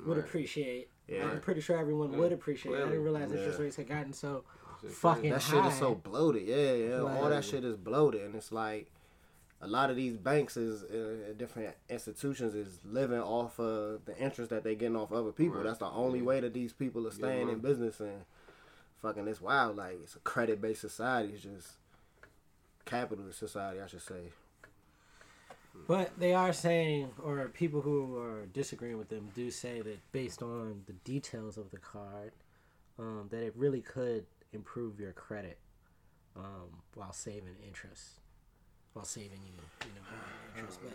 [0.05, 0.19] would Right.
[0.27, 1.27] appreciate Yeah.
[1.31, 2.75] I'm pretty sure everyone would appreciate it.
[2.75, 3.05] I didn't clearly.
[3.05, 4.45] realize interest rates had gotten so
[4.81, 5.63] Shit fucking that high.
[5.63, 6.43] shit is so bloated.
[6.47, 7.01] Yeah, yeah.
[7.01, 8.91] All that shit is bloated, and it's like
[9.65, 14.51] a lot of these banks is uh, different institutions is living off of the interest
[14.51, 15.57] that they getting off other people.
[15.57, 15.65] Right.
[15.65, 16.25] That's the only Yeah.
[16.27, 18.25] way that these people are staying in business and.
[19.03, 19.77] fucking it's wild.
[19.77, 21.33] Like it's a credit based society.
[21.35, 21.73] It's just
[22.87, 24.33] capitalist society, I should say.
[25.87, 30.41] But they are saying, or people who are disagreeing with them do say that based
[30.43, 32.33] on the details of the card,
[32.99, 35.59] um, that it really could improve your credit
[36.37, 38.21] um, while saving interest,
[38.95, 39.53] while saving you,
[39.87, 40.79] you know, interest.
[40.83, 40.93] But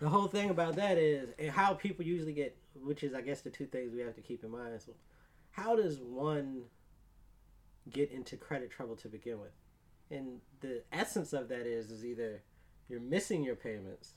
[0.00, 3.42] the whole thing about that is, and how people usually get, which is, I guess,
[3.42, 4.80] the two things we have to keep in mind.
[4.80, 4.92] So,
[5.50, 6.62] how does one
[7.90, 9.50] get into credit trouble to begin with?
[10.10, 12.42] And the essence of that is, is either
[12.88, 14.14] you're missing your payments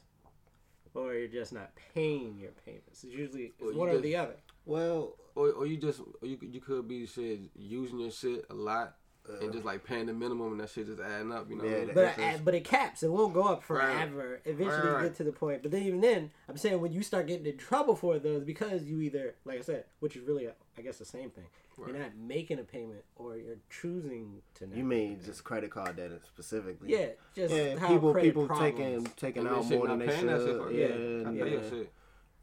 [0.96, 3.04] or you're just not paying your payments.
[3.04, 4.36] It's usually it's Or you one or the other.
[4.66, 8.46] Well, Or, or you just or you could- you could be shit using your shit
[8.52, 8.96] a lot
[9.42, 11.50] and just like paying the minimum and that shit just adding up.
[11.50, 11.64] You know.
[11.64, 11.94] Yeah, what I?
[11.94, 12.20] But interest.
[12.20, 13.04] uh, but it caps.
[13.04, 13.92] It won't go up Right.
[13.94, 14.42] forever.
[14.46, 15.04] Eventually, Right, you right.
[15.04, 15.62] get to the point.
[15.64, 18.36] But then even then, I'm saying when you start getting in trouble for it, though,
[18.36, 21.46] it's because you either, like I said, which is really, I guess, the same thing.
[21.76, 21.90] Right.
[21.92, 24.68] You're not making a payment, or you're choosing to.
[24.68, 25.26] Not you make a mean payment.
[25.26, 26.92] just credit card debt specifically?
[26.92, 28.76] Yeah, just Yeah, how people people problems.
[28.78, 30.62] taking taking And out more than they paying should.
[30.62, 30.98] for- Yeah, Yeah, I
[31.30, 31.92] and, pay your uh, shit.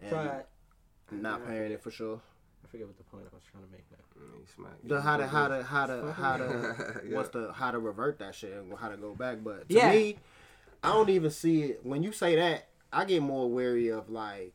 [0.00, 0.42] and Try,
[1.12, 2.20] not paying it for sure.
[2.64, 3.98] I forget what the point I was trying to make now.
[4.38, 4.72] You smack.
[4.84, 7.16] The how to how to how to how to Yeah.
[7.16, 9.38] what's the how to revert that shit and how to go back.
[9.42, 9.90] But to Yeah.
[9.90, 10.18] me,
[10.82, 11.80] I don't even see it.
[11.84, 14.54] When you say that, I get more wary of like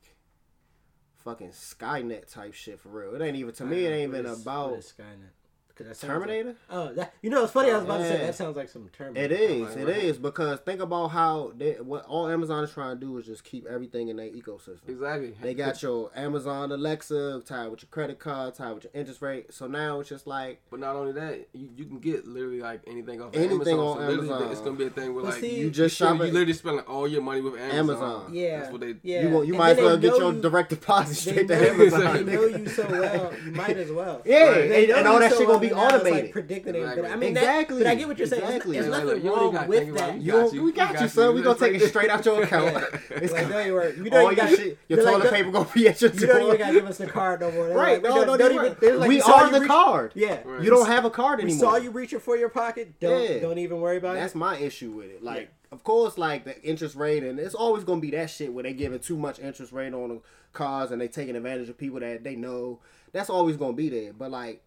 [1.23, 3.15] fucking Skynet type shit for real.
[3.15, 3.85] It ain't even to me.
[3.85, 5.29] It ain't even What is- about what is Skynet?
[5.75, 6.55] 'Cause that sounds like- Terminator.
[6.69, 7.69] oh, that, you know, it's funny.
[7.69, 9.33] I was about to say that sounds like some Terminator.
[9.33, 9.61] It is.
[9.61, 10.03] Like, It right.
[10.03, 13.43] is because think about how they, what all Amazon is trying to do is just
[13.43, 14.87] keep everything in their ecosystem.
[14.87, 15.35] Exactly.
[15.41, 19.53] They got your Amazon Alexa tied with your credit card, tied with your interest rate.
[19.53, 22.81] So now it's just like But not only that, you, you can get literally like
[22.87, 23.79] anything off Anything Amazon.
[23.79, 24.51] on so Amazon.
[24.51, 26.53] It's gonna be a thing where But like see- you just you, shop you literally
[26.53, 27.75] spend like, all your money with Amazon.
[27.79, 28.33] Amazon.
[28.33, 28.95] Yeah, That's what they.
[29.03, 29.23] yeah.
[29.27, 32.25] you, you might as well get your you- direct deposit straight to Amazon.
[32.25, 34.21] they know you so well, you might as well.
[34.25, 36.23] Yeah, They and- and all that shit gonna be that now it's, automated.
[36.23, 37.17] Like predicting it, but I Exactly.
[37.19, 38.41] mean, Exactly, That, but I get what you're saying.
[38.43, 38.77] It's- exactly.
[38.77, 40.15] It's, Like, nothing look, you wrong got- with that.
[40.15, 40.63] it, You got you.
[40.63, 41.29] we got We you, son.
[41.29, 41.35] you.
[41.35, 42.83] We gonna take it straight out your account.
[43.11, 43.95] It's Like, don't you worry.
[43.97, 46.01] You know all you your got, shit, your they're like, toilet paper gonna be at
[46.01, 47.67] your You don't even gotta give us the card no more.
[47.69, 48.01] Right?
[48.01, 48.65] Like, No, we don't, no, don't you're even.
[48.73, 48.79] right.
[48.81, 50.11] they're like, we are the card.
[50.15, 50.39] Yeah.
[50.61, 51.59] You don't have a card We anymore.
[51.71, 52.99] saw you reaching for your pocket.
[52.99, 53.39] Don't Yeah.
[53.39, 54.19] don't even worry about it.
[54.19, 55.23] That's my issue with it.
[55.23, 58.63] Like, of course, like the interest rate, and it's always gonna be that shit where
[58.63, 60.19] they giving too much interest rate on the
[60.53, 62.79] cars and they taking advantage of people that they know.
[63.11, 64.13] That's always gonna be there.
[64.13, 64.61] But like,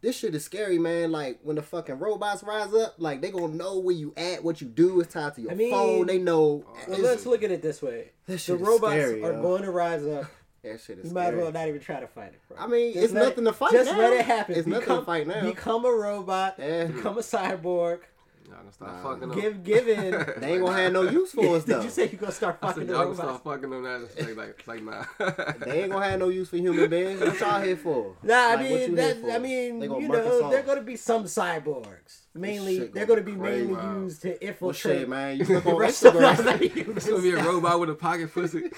[0.00, 1.10] this shit is scary, man.
[1.12, 4.60] Like when the fucking robots rise up, like they gonna know where you at, what
[4.60, 5.00] you do.
[5.00, 6.06] It's tied to your I mean- phone.
[6.06, 6.64] They know.
[6.86, 8.10] Well, let's look at it this way.
[8.26, 9.42] This The is robots scary, are yo.
[9.42, 10.24] going to rise up.
[10.62, 12.58] that shit is You might as well not even try to fight it, bro.
[12.58, 13.98] I mean, Just it's let nothing to fight Just now.
[13.98, 14.54] let it happen.
[14.56, 15.42] It's nothing to fight now.
[15.42, 16.56] Become a robot.
[16.58, 16.84] Yeah.
[16.86, 18.00] Become a cyborg.
[18.48, 19.02] Y'all gonna start Nah.
[19.02, 19.36] fucking up.
[19.36, 20.10] Give give in.
[20.40, 22.80] They ain't gonna have no use for us Did you say you gonna start fucking
[22.82, 23.98] said the y'all gonna start fucking them now.
[24.18, 25.04] Like, like, like nah.
[25.66, 27.20] They ain't gonna have no use for human beings.
[27.20, 28.16] What y'all here for?
[28.22, 29.20] Nah, I Like, what mean that.
[29.20, 29.30] for?
[29.30, 30.50] I mean, you know, all.
[30.50, 32.20] they're gonna be some cyborgs.
[32.40, 33.88] Mainly, shit they're gonna gonna be be mainly crazy.
[34.00, 34.98] used to Well, infiltrate.
[35.00, 35.38] shit, man.
[35.38, 36.58] You look on rest of Instagram.
[36.84, 38.70] the It's gonna be a robot with a pocket pussy.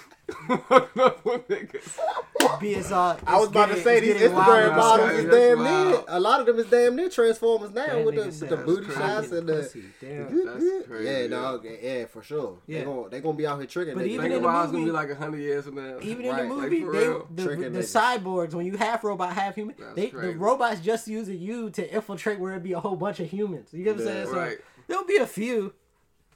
[0.48, 1.98] Fucking up with niggas.
[2.40, 3.18] BSR.
[3.26, 4.72] I was it's about to say it's these getting Instagram wilder.
[4.76, 6.04] models That's is damn That's near.
[6.08, 8.84] A lot of them is damn near Transformers now That with the, with the booty
[8.86, 9.00] crazy.
[9.00, 9.82] shots and the.
[10.00, 10.46] Damn.
[10.46, 11.04] That's crazy.
[11.04, 11.26] Yeah, yeah.
[11.28, 11.66] dog.
[11.82, 12.58] Yeah, for sure.
[12.66, 12.78] Yeah.
[12.80, 13.94] They gonna they gonna be out here tricking.
[13.94, 14.08] But niggas.
[14.08, 15.98] even in the about it's gonna movie- be like a hundred years from now.
[16.00, 17.28] Even in Right, the like, movie, for they real.
[17.34, 21.70] the, the cyborgs when you half robot, half human, they the robots just using you
[21.70, 23.49] to infiltrate where it'd be a whole bunch of humans.
[23.72, 24.26] You get what I'm saying?
[24.26, 24.58] So Right.
[24.88, 25.74] there'll be a few.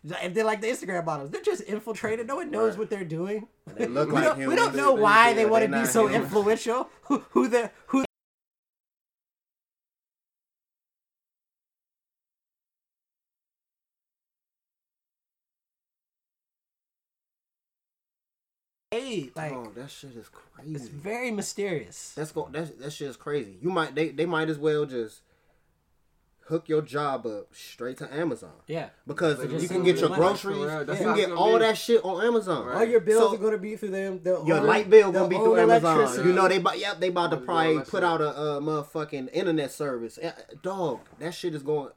[0.07, 2.27] If they're like the Instagram models, they're just infiltrated.
[2.27, 2.81] No one knows Right.
[2.81, 3.49] what they're doing.
[3.75, 6.25] They look We like don't, we don't know why they want to be so humans.
[6.27, 6.91] influential.
[7.05, 8.05] Who who they who
[18.91, 20.75] Hey, like Oh, that shit is crazy.
[20.77, 22.13] it's very mysterious.
[22.15, 22.49] That's go.
[22.51, 23.59] That's that shit is crazy.
[23.61, 25.23] You might they they might as well just
[26.49, 28.53] hook your job up straight to Amazon.
[28.67, 28.91] Yeah.
[29.07, 31.59] Because They you can get your groceries, For you can get all be.
[31.61, 32.67] that shit on Amazon.
[32.67, 32.77] Right.
[32.77, 34.21] All your bills So- are gonna be through them.
[34.23, 35.97] They'll Your own- light bill they'll gonna be through Amazon.
[35.97, 36.29] electricity.
[36.29, 39.71] You know they about yep they about to probably put out a uh, motherfucking internet
[39.73, 40.19] service.
[40.63, 41.91] Dog, that shit is going,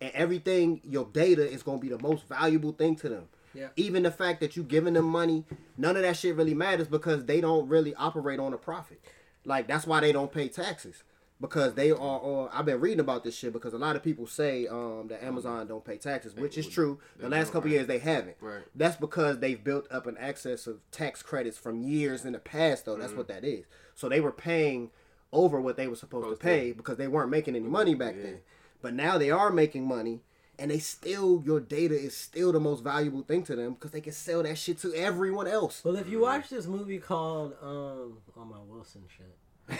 [0.00, 3.28] and everything your data is gonna be the most valuable thing to them.
[3.54, 3.68] Yeah.
[3.76, 5.44] Even the fact that you giving them money,
[5.78, 9.00] none of that shit really matters because they don't really operate on a profit.
[9.44, 11.02] Like that's why they don't pay taxes
[11.40, 11.96] because they are.
[11.96, 15.22] Or I've been reading about this shit because a lot of people say um, that
[15.24, 16.98] Amazon don't pay taxes, which is true.
[17.18, 17.74] The last couple right.
[17.76, 18.36] years they haven't.
[18.40, 18.62] Right.
[18.74, 22.84] That's because they've built up an excess of tax credits from years in the past,
[22.84, 22.92] though.
[22.92, 23.00] Mm-hmm.
[23.02, 23.66] That's what that is.
[23.94, 24.90] So they were paying
[25.32, 26.52] over what they were supposed Supposed to to.
[26.54, 28.22] pay because they weren't making any money back Yeah.
[28.22, 28.40] then.
[28.80, 30.22] But now they are making money,
[30.58, 34.00] and they still your data is still the most valuable thing to them because they
[34.00, 35.84] can sell that shit to everyone else.
[35.84, 39.36] Well, if you watch this movie called um, oh my Wilson shit.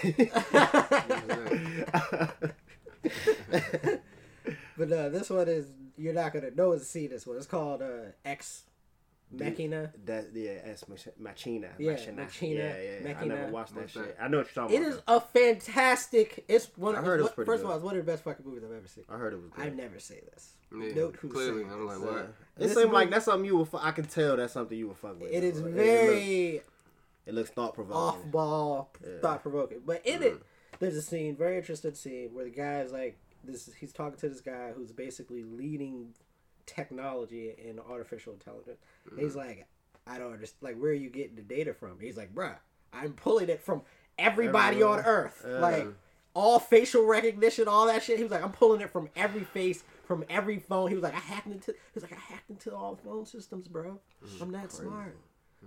[4.76, 7.36] but uh, this one is you're not gonna know to see this one.
[7.36, 8.64] It's called uh, Ex
[9.32, 9.92] Machina.
[10.04, 11.68] That yeah, that's Mach- Machina.
[11.78, 12.12] Yeah, Machina.
[12.22, 12.90] Machina, Yeah, yeah.
[13.02, 13.08] yeah.
[13.10, 13.34] I Machina.
[13.36, 14.16] never watched that What's shit.
[14.16, 14.22] that?
[14.24, 14.92] I know what you're talking It about.
[14.98, 16.44] is a fantastic.
[16.48, 16.94] It's one.
[16.94, 17.66] I Of, heard it was what- pretty first good.
[17.66, 19.04] of all, it's one of the best fucking movies I've ever seen.
[19.08, 19.64] I heard it was good.
[19.64, 20.52] I've never seen this.
[20.70, 22.04] Yeah, Note who's clearly, saying I'm like, this.
[22.06, 22.18] what?
[22.18, 23.68] It This seemed like that's something you would.
[23.68, 25.32] fu- I can tell that's something you would fuck with.
[25.32, 25.70] It is though.
[25.70, 26.60] very
[27.28, 28.00] It, looks thought provoking.
[28.00, 29.20] Off ball, Yeah.
[29.20, 29.82] thought provoking.
[29.84, 30.42] But in it, mm.
[30.80, 33.70] there's a scene, very interesting scene, where the guy is like, this.
[33.78, 36.14] He's talking to this guy who's basically leading
[36.66, 38.80] technology in artificial intelligence.
[39.10, 39.46] And he's mm.
[39.46, 39.66] like,
[40.06, 40.62] I don't understand.
[40.62, 42.00] Like, where are you getting the data from?
[42.00, 42.56] He's like, bruh,
[42.92, 43.82] I'm pulling it from
[44.18, 45.44] everybody on Earth.
[45.46, 45.58] Yeah.
[45.58, 45.86] Like,
[46.34, 48.16] all facial recognition, all that shit.
[48.16, 50.88] He was like, I'm pulling it from every face, from every phone.
[50.88, 51.72] He was like, I hacked into.
[51.72, 54.00] He was like, I hacked into all the phone systems, bro.
[54.40, 55.16] I'm that smart.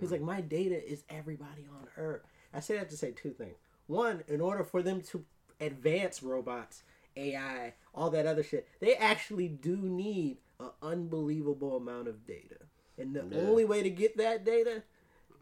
[0.02, 2.24] He's like, my data is everybody on Earth.
[2.54, 3.56] I say that to say two things.
[3.86, 5.24] One, in order for them to
[5.60, 6.82] advance robots,
[7.16, 12.58] AI, all that other shit, they actually do need an unbelievable amount of data.
[12.98, 13.44] And the Yeah.
[13.44, 14.84] only way to get that data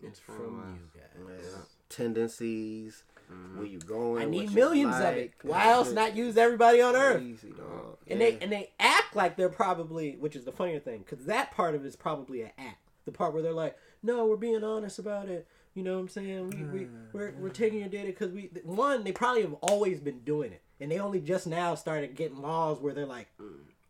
[0.03, 1.41] is from from you guys.
[1.41, 1.61] Yeah.
[1.87, 3.57] Tendencies, mm-hmm.
[3.57, 4.21] where you going?
[4.21, 5.33] I need you millions of it.
[5.41, 7.21] Why else not use everybody on Earth?
[7.21, 7.97] Crazy, dog.
[8.07, 8.31] And Yeah.
[8.31, 11.75] they and they act like they're probably, which is the funnier thing, because that part
[11.75, 12.88] of it is probably an act.
[13.11, 16.09] The part where they're like, "No, we're being honest about it." You know what I'm
[16.09, 16.49] saying?
[16.51, 20.19] We, we we're, we're taking your data because we one they probably have always been
[20.19, 23.27] doing it, and they only just now started getting laws where they're like.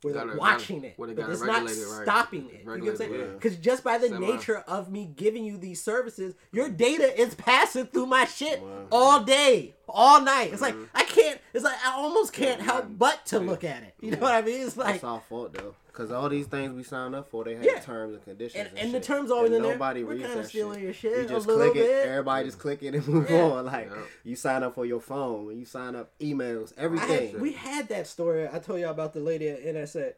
[0.01, 1.69] Where they're Gotta- watching gotta- it, but it's not right.
[1.69, 2.62] stopping it.
[2.62, 3.13] You know what I'm saying?
[3.15, 3.25] it, yeah.
[3.34, 7.36] Because just by the Semi- nature of me giving you these services, your data is
[7.36, 8.86] passing through my shit Wow.
[8.93, 10.53] all day, all night.
[10.53, 10.95] It's like Mm-hmm.
[10.95, 11.41] I can't.
[11.53, 13.93] It's like I almost can't help but to look at it.
[13.99, 14.62] You know what I mean?
[14.65, 17.56] It's like It's our fault though, because all these things we signed up for, they
[17.56, 17.80] have Yeah.
[17.80, 18.56] terms and conditions.
[18.60, 19.04] and, And, and the shit.
[19.04, 19.71] terms always And in there.
[19.73, 20.84] Nobody We're reads kind of that stealing shit.
[20.84, 21.88] your shit You a just little click it.
[21.88, 22.08] bit.
[22.08, 22.62] Everybody just mm.
[22.62, 23.41] click it and move Yeah.
[23.43, 23.65] on.
[23.65, 24.02] Like Yeah.
[24.23, 27.32] you sign up for your phone, you sign up emails, everything.
[27.34, 28.47] had, we had that story.
[28.47, 30.13] I told y'all about the lady at NSA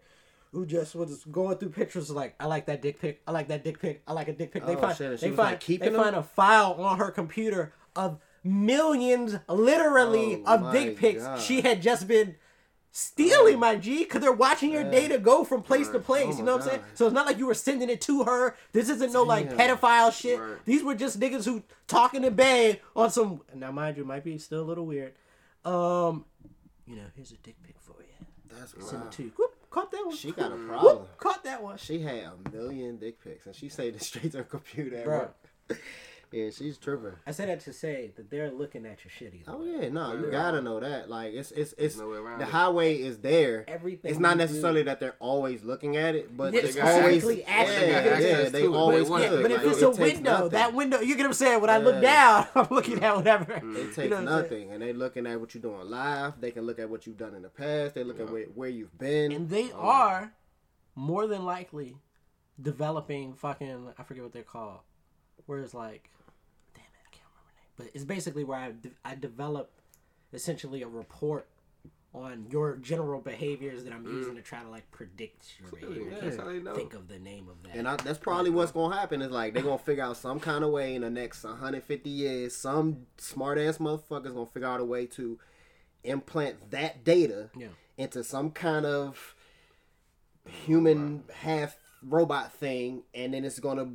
[0.51, 3.21] who just was going through pictures like, I like that dick pic.
[3.25, 4.01] I like that dick pic.
[4.07, 4.65] I like a dick pic.
[4.65, 6.03] They Oh, find shit, they find like, keeping they them?
[6.03, 11.23] find a file on her computer of millions, literally, Oh, of dick pics.
[11.23, 11.39] God.
[11.39, 12.35] She had just been.
[12.93, 14.91] Stealing my G, because they're watching your Yeah.
[14.91, 16.35] data go from place to place.
[16.35, 16.81] Oh you know what I'm saying?
[16.93, 18.55] So it's not like you were sending it to her.
[18.73, 19.77] This isn't no like Damn.
[19.77, 20.37] pedophile shit.
[20.39, 20.65] Right.
[20.65, 23.41] These were just niggas who talking to Bay on some.
[23.55, 25.13] Now, mind you, might be still a little weird.
[25.63, 26.25] Um,
[26.85, 28.25] you know, here's a dick pic for you.
[28.49, 29.31] That's Send it to you.
[29.37, 30.15] Whoop, caught that one.
[30.15, 31.07] She got a Whoop, problem.
[31.17, 31.77] caught that one.
[31.77, 34.97] She had a million dick pics, and she saved it straight to her computer.
[34.97, 35.17] at Bro.
[35.69, 35.81] work.
[36.31, 37.13] Yeah, she's tripping.
[37.27, 39.83] I said that to say that they're looking at your shit either Oh way.
[39.83, 40.31] yeah, no, you Yeah.
[40.31, 41.09] gotta know that.
[41.09, 42.51] Like it's it's it's no way around the it.
[42.51, 43.65] highway is there.
[43.67, 46.75] Everything It's not you do- necessarily that they're always looking at it, but Yeah, it's
[46.75, 47.81] it's always exactly access.
[47.81, 49.21] yeah, They yeah, access they to it, but always it could.
[49.21, 50.49] Yeah, but if Like, it's it a window, nothing.
[50.51, 51.61] that window, you get what I'm saying?
[51.61, 53.53] When I look down, I'm looking at whatever.
[53.59, 53.75] Mm.
[53.97, 56.39] It You know what nothing, and they're looking at what you're doing live.
[56.39, 57.95] They can look at what you've done in the past.
[57.95, 59.31] They look at where, where you've been.
[59.33, 60.33] And they oh, are
[60.95, 61.97] more than likely
[62.61, 64.79] developing fucking I forget what they're called.
[65.47, 66.09] Where it's like,
[66.75, 67.63] damn it, I can't remember the name.
[67.81, 69.71] But it's basically where I de- I develop
[70.33, 71.47] essentially a report
[72.13, 76.11] on your general behaviors that I'm using to try to like predict your behavior.
[76.11, 76.75] Yeah, that's how they know.
[76.75, 77.73] Think of the name of that.
[77.75, 79.21] And I, that's probably what's gonna happen.
[79.21, 82.55] Is like they're gonna figure out some kind of way in the next 150 years.
[82.55, 85.39] Some smart ass motherfuckers gonna figure out a way to
[86.03, 87.67] implant that data Yeah.
[87.97, 89.35] into some kind of
[90.65, 93.93] human half robot thing, and then it's gonna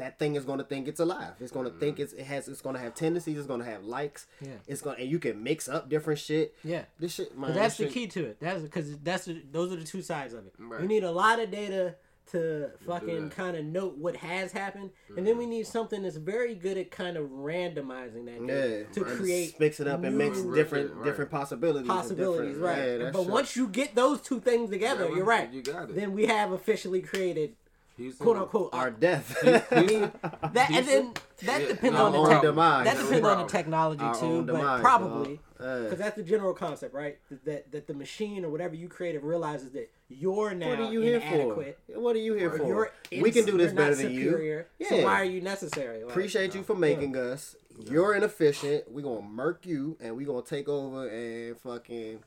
[0.00, 1.34] that thing is gonna think it's alive.
[1.40, 2.00] It's gonna think mm.
[2.00, 3.38] it's it has it's gonna have tendencies.
[3.38, 4.26] It's gonna have likes.
[4.40, 4.52] Yeah.
[4.66, 6.54] It's gonna and you can mix up different shit.
[6.64, 6.84] yeah.
[6.98, 7.54] This shit, man.
[7.54, 8.38] That's this the key to it.
[8.40, 10.54] That's because that's the, those are the two sides of it.
[10.58, 10.80] Right.
[10.80, 11.96] We need a lot of data
[12.32, 15.50] to fucking kind of note what has happened, and then we mm.
[15.50, 19.80] need something that's very good at kind of randomizing that Yeah, to and create mix
[19.80, 21.04] it up and mix different Right.
[21.04, 21.88] different possibilities.
[21.88, 22.54] possibilities.
[22.54, 23.00] different- Right.
[23.00, 23.30] Yeah, but shit.
[23.30, 25.52] once you get those two things together, Yeah, you're right.
[25.52, 25.96] You got it.
[25.96, 27.56] Then we have officially created
[28.00, 29.36] Houston, quote unquote our death.
[29.44, 30.10] Mean,
[30.52, 32.84] that and then that Yeah, depends on the tech- demise.
[32.86, 35.66] that depends on the technology our too, but demise, probably dog.
[35.68, 37.18] Uh, because that's the general concept, right?
[37.30, 40.92] That, that that the machine or whatever you created realizes that you're now what are
[40.92, 41.78] you here inadequate.
[41.92, 42.00] for?
[42.00, 42.66] What are you here for?
[42.66, 44.30] You're we can do this better than you.
[44.30, 46.02] superior, So why are you necessary?
[46.02, 47.56] Like, Appreciate you for making us.
[47.88, 48.90] You're inefficient.
[48.90, 52.18] We're gonna murk you, and we're gonna take over and fucking.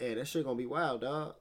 [0.00, 1.34] Yeah, that shit gonna be wild, dog.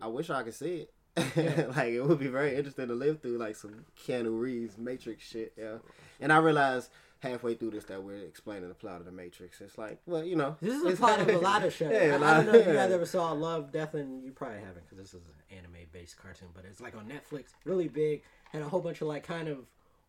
[0.00, 0.92] I wish I could see it.
[1.76, 5.52] like it would be very interesting to live through like some Keanu Reeves Matrix shit,
[5.56, 5.78] yeah.
[6.20, 9.60] And I realized halfway through this that we're explaining the plot of the Matrix.
[9.60, 11.92] It's like, well, you know, This is a plot of a lot of shows.
[11.92, 14.58] Yeah, I, lot don't know if you guys ever saw Love, Death, and you probably
[14.58, 18.62] haven't because this is an anime-based cartoon, but it's like on Netflix, really big, had
[18.62, 19.58] a whole bunch of like kind of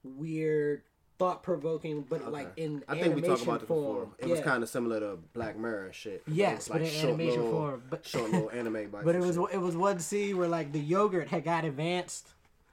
[0.04, 0.84] weird
[1.20, 4.06] thought provoking, but like in I think we talked about form.
[4.06, 4.08] before.
[4.20, 4.32] It yeah.
[4.32, 6.24] was kind of similar to Black Mirror shit.
[6.26, 7.84] It Yes, was but in short animation little- form.
[7.90, 9.06] But short little anime bites.
[9.06, 9.54] But it was shit.
[9.54, 12.30] it was one scene where like the yogurt had got advanced.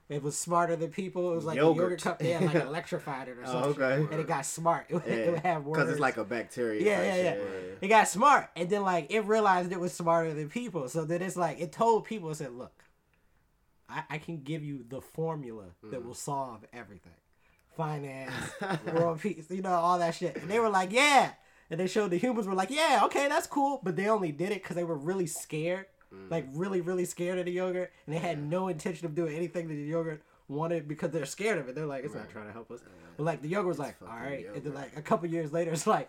[0.08, 1.32] It was smarter than people.
[1.32, 1.76] It was like Yogurt.
[1.76, 2.18] the yogurt cup.
[2.20, 3.82] They had like electrified it or Oh, something.
[3.82, 4.12] okay.
[4.12, 4.86] And it got smart.
[4.90, 5.78] It, would- it would have words.
[5.78, 6.80] because it's like a bacteria.
[6.80, 7.40] yeah, yeah, yeah,
[7.80, 10.88] It got smart, and then like it realized it was smarter than people.
[10.88, 12.84] So then it's like it told people, it said, "Look,
[13.88, 16.06] I, I can give you the formula that Mm.
[16.06, 17.12] will solve everything,
[17.76, 18.32] finance,
[18.92, 21.32] world peace, you know, all that shit." And they were like, "Yeah."
[21.70, 24.50] And they showed the humans were like, "Yeah, okay, that's cool," but they only did
[24.52, 26.30] it because they were really scared, Mm.
[26.30, 29.66] like really, really scared of the yogurt, and they had no intention of doing anything
[29.66, 31.74] that the yogurt wanted because they're scared of it.
[31.74, 32.80] They're like, "It's not trying to help us."
[33.16, 34.46] But like the yogurt was like, all right.
[34.46, 36.08] right," and then like a couple years later, it's like.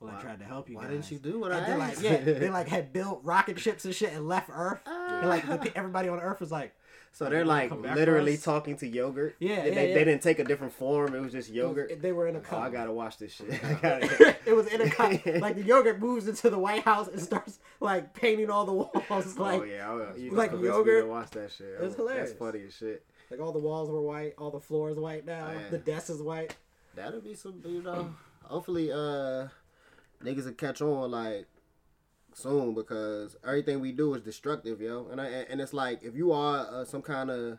[0.00, 0.76] Well, I tried to help you.
[0.76, 0.90] Why guys.
[0.92, 3.84] didn't you do what and I then, like, yeah, they like had built rocket ships
[3.86, 4.80] and shit and left Earth.
[4.86, 6.74] And like the, everybody on Earth was like,
[7.16, 9.36] So they're like come back for literally talking to yogurt.
[9.38, 9.94] Yeah, they, yeah, they, yeah.
[9.94, 11.14] they didn't take a different form.
[11.14, 12.02] It was just it was- yogurt.
[12.02, 12.60] they were in a Oh, cup.
[12.60, 13.50] I gotta watch this shit.
[14.46, 15.12] It was in a cup.
[15.40, 19.38] Like the yogurt moves into the White House and starts like painting all the walls.
[19.38, 21.06] Like, oh yeah, I, you like yogurt.
[21.08, 21.76] watch that shit.
[21.80, 22.30] Oh, hilarious.
[22.30, 23.06] That's funny as shit.
[23.30, 25.68] like all the walls were white, all the floors white now, Oh, yeah.
[25.70, 26.56] the desk is white.
[26.96, 28.12] That'll be some, you know.
[28.42, 29.48] hopefully, uh,
[30.22, 31.46] niggas will catch on like
[32.36, 35.08] soon because everything we do is destructive, yo.
[35.10, 37.58] And I, and it's like if you are uh, some kind of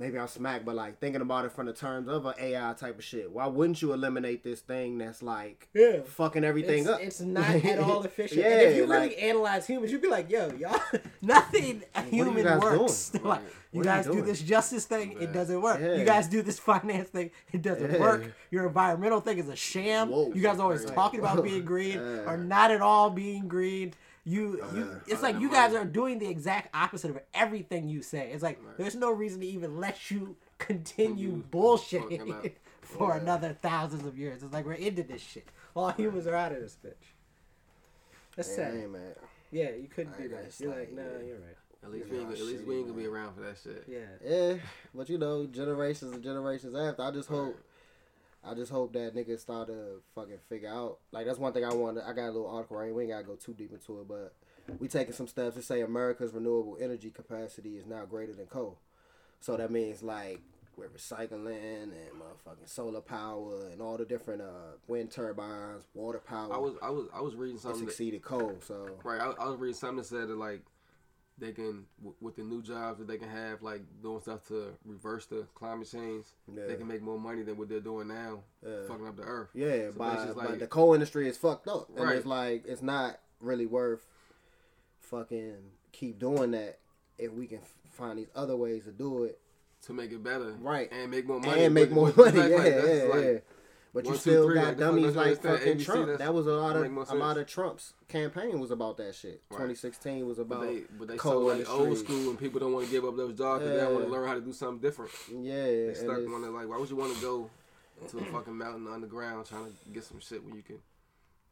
[0.00, 2.98] maybe I'm smack, but like thinking about it from the terms of an AI type
[2.98, 3.30] of shit.
[3.30, 6.00] Why wouldn't you eliminate this thing that's like Yeah.
[6.04, 7.00] fucking everything It's, up?
[7.00, 8.40] it's not at all efficient.
[8.40, 10.80] yeah, and if you really like, analyze humans, you'd be like, yo, y'all,
[11.22, 13.10] nothing human works.
[13.10, 13.24] doing?
[13.28, 13.40] like,
[13.72, 15.78] you are you guys do this justice thing, it doesn't work.
[15.80, 15.94] Yeah.
[15.96, 18.00] You guys do this finance thing, it doesn't Yeah.
[18.00, 18.32] work.
[18.50, 20.08] Your environmental thing is a sham.
[20.10, 20.32] Whoa.
[20.34, 23.92] you guys are always talking about being green or not at all being green.
[24.30, 28.00] You, you, Uh, it's like you guys are doing the exact opposite of everything you
[28.00, 28.30] say.
[28.32, 33.20] It's like there's no reason to even let you continue bullshitting for Yeah.
[33.20, 34.42] another thousands of years.
[34.44, 35.48] It's like we're into this shit.
[35.74, 36.92] All humans are out of this bitch.
[38.36, 38.90] That's yeah, sad.
[38.90, 39.16] Mad.
[39.50, 40.60] Yeah, you couldn't do that.
[40.60, 41.26] You're like, nah, yeah.
[41.26, 41.56] you're right.
[41.82, 43.84] At least Yeah, we ain't, at least we ain't gonna be around for that shit.
[43.88, 44.00] Yeah.
[44.24, 44.54] Yeah,
[44.94, 47.56] but you know, generations and generations after, I just hope,
[48.44, 50.98] I just hope that niggas start to fucking figure out.
[51.12, 52.04] Like that's one thing I wanted.
[52.04, 52.94] I got a little article right.
[52.94, 54.34] We ain't gotta go too deep into it, but
[54.78, 58.78] we taking some steps to say America's renewable energy capacity is now greater than coal.
[59.40, 60.40] So that means like
[60.76, 66.54] we're recycling and motherfucking solar power and all the different uh wind turbines, water power.
[66.54, 67.84] I was I was I was reading something.
[67.84, 68.56] That, exceeded coal.
[68.66, 70.62] So right, I, I was reading something that said that like
[71.40, 74.72] they can w- with the new jobs that they can have like doing stuff to
[74.84, 76.26] reverse the climate change.
[76.54, 76.66] Yeah.
[76.66, 78.86] They can make more money than what they're doing now, Yeah.
[78.86, 79.48] fucking up the earth.
[79.54, 82.16] Yeah, So by, basically, by like- the coal industry is fucked up, and Right.
[82.16, 84.06] it's like it's not really worth
[85.00, 85.56] fucking
[85.92, 86.78] keep doing that
[87.18, 89.38] if we can find these other ways to do it
[89.82, 90.88] to make it better, Right.
[90.92, 92.32] and make more money, and make more money.
[92.32, 93.38] that's Yeah, like- yeah, like- yeah.
[93.92, 96.18] But you one, two, still three, got the dummies like fucking ABC, Trump.
[96.18, 99.42] That was a lot of a lot of Trump's campaign was about that shit.
[99.50, 99.56] Right.
[99.56, 102.06] 2016 was about But they, but they coal so like old industry.
[102.16, 104.28] school, and people don't want to give up those jobs because they want to learn
[104.28, 105.10] how to do something different.
[105.40, 107.50] Yeah, They stuck on it like, why would you want to go
[108.08, 110.78] to a fucking mountain underground trying to get some shit when you can?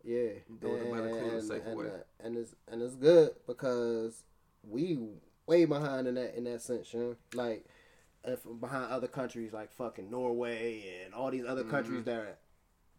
[0.05, 0.29] Yeah,
[0.61, 1.87] Do it a better, cleaner, and, safer and, way.
[1.87, 4.23] uh, and it's and it's good because
[4.63, 4.97] we
[5.47, 7.17] way behind in that in that sense, you know?
[7.35, 7.65] like
[8.61, 11.71] behind other countries like fucking Norway and all these other Mm-hmm.
[11.71, 12.39] countries that.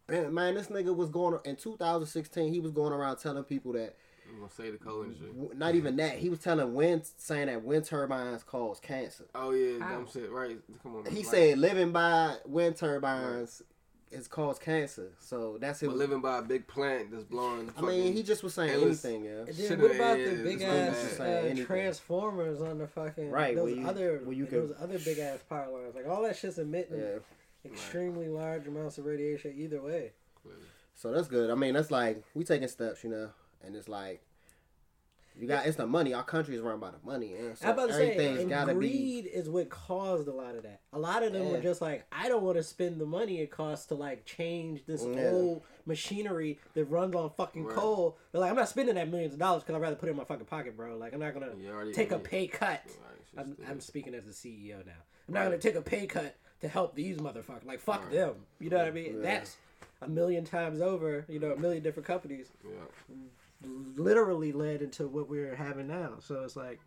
[0.08, 2.51] Man, man, this nigga was going in 2016.
[2.51, 3.95] He was going around telling people that
[4.27, 5.29] I'm gonna say the coal industry.
[5.55, 6.17] not even that.
[6.17, 9.25] He was telling wind, saying that wind turbines cause cancer.
[9.36, 9.95] Oh yeah, How?
[9.95, 10.32] dumb shit.
[10.32, 10.58] Right?
[10.82, 11.03] Come on.
[11.03, 11.12] man.
[11.13, 13.62] He Like, said living by wind turbines
[14.11, 15.11] is cause cancer.
[15.19, 15.89] So that's him.
[15.89, 15.97] but it.
[15.99, 17.71] living by a big plant that's blowing.
[17.77, 19.31] I mean, he just was saying endless- anything, yeah.
[19.47, 23.77] And then what about the the big ass uh, transformers on the fucking Right, Those
[23.77, 26.99] you- other where you those other big ass power lines, like all that shit's emitting
[26.99, 27.19] Yeah.
[27.65, 30.12] extremely large amounts of radiation either way.
[30.95, 31.49] So that's good.
[31.49, 33.29] I mean, that's like we taking steps, you know,
[33.63, 34.21] and it's like
[35.40, 36.13] you got it's the money.
[36.13, 38.87] Our country is run by the money, and so about to everything's gotta be.
[38.90, 40.81] greed is what caused a lot of that.
[40.94, 43.50] A lot of them were just like, I don't want to spend the money it
[43.52, 45.29] costs to like change this Yeah.
[45.29, 47.75] whole machinery that runs on fucking Right.
[47.75, 48.17] coal.
[48.31, 50.17] They're like, I'm not spending that millions of dollars because I'd rather put it in
[50.17, 50.98] my fucking pocket, bro.
[50.98, 52.81] Like, I'm not gonna take a pay cut.
[52.85, 54.92] Right, I'm, I'm speaking as the CEO now.
[55.27, 57.65] I'm not gonna take a pay cut to help these motherfuckers.
[57.65, 58.12] Like, fuck Right.
[58.13, 58.35] them.
[58.60, 59.15] You know what I mean?
[59.17, 59.21] Yeah.
[59.21, 59.56] That's
[60.02, 61.25] a million times over.
[61.29, 62.71] You know, a million different companies Yeah.
[63.65, 66.13] Literally led into what we're having now.
[66.19, 66.79] So it's like.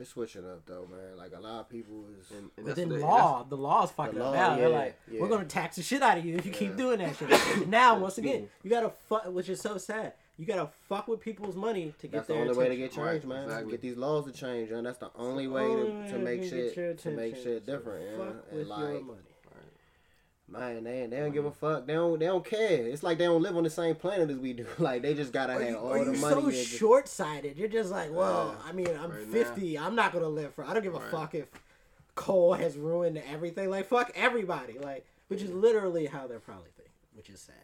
[0.00, 1.18] It's switching up though, man.
[1.18, 2.30] Like a lot of people is.
[2.30, 4.56] And, and But then what they- law, the law's fucking The up law, now.
[4.56, 5.20] They're like, yeah.
[5.20, 7.68] we're gonna tax the shit out of you if you keep doing that shit.
[7.68, 10.14] now, once again, you gotta fuck, which is so sad.
[10.38, 12.92] You gotta fuck with people's money to get That's the their only way to get
[12.92, 13.44] change, Right, man.
[13.44, 13.70] exactly.
[13.72, 16.24] Get these laws to change, and that's the only way Only to, way to you
[16.24, 17.42] make shit to make attention.
[17.52, 18.16] shit So different.
[18.16, 18.24] Fuck yeah.
[18.26, 19.18] with And your like money.
[20.52, 21.86] Man, they, they don't give a fuck.
[21.86, 22.86] They don't they don't care.
[22.86, 24.66] It's like they don't live on the same planet as we do.
[24.78, 26.52] Like they just gotta Are have you, all the money.
[26.52, 27.56] so short sighted?
[27.56, 28.54] You're just like, well.
[28.66, 29.32] I mean, I'm Right now.
[29.32, 29.78] 50.
[29.78, 30.64] I'm not gonna live for.
[30.64, 31.10] I don't give a Right.
[31.10, 31.46] fuck if
[32.14, 33.70] coal has ruined everything.
[33.70, 34.78] Like fuck everybody.
[34.78, 37.54] Like, which is literally how they're probably thinking, which is sad.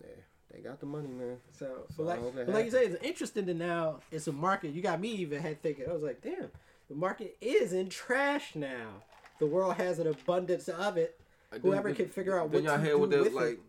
[0.00, 0.08] yeah,
[0.52, 1.36] they got the money, man.
[1.58, 4.00] So, So like, like you say, it's interesting to now.
[4.10, 4.72] It's a market.
[4.72, 5.84] You got me even head thinking.
[5.88, 6.48] I was like, damn,
[6.88, 9.02] the market is in trash now.
[9.38, 11.20] The world has an abundance of it.
[11.56, 13.32] Like, Whoever then- can figure out then what y'all to hear do what they with
[13.32, 13.60] like it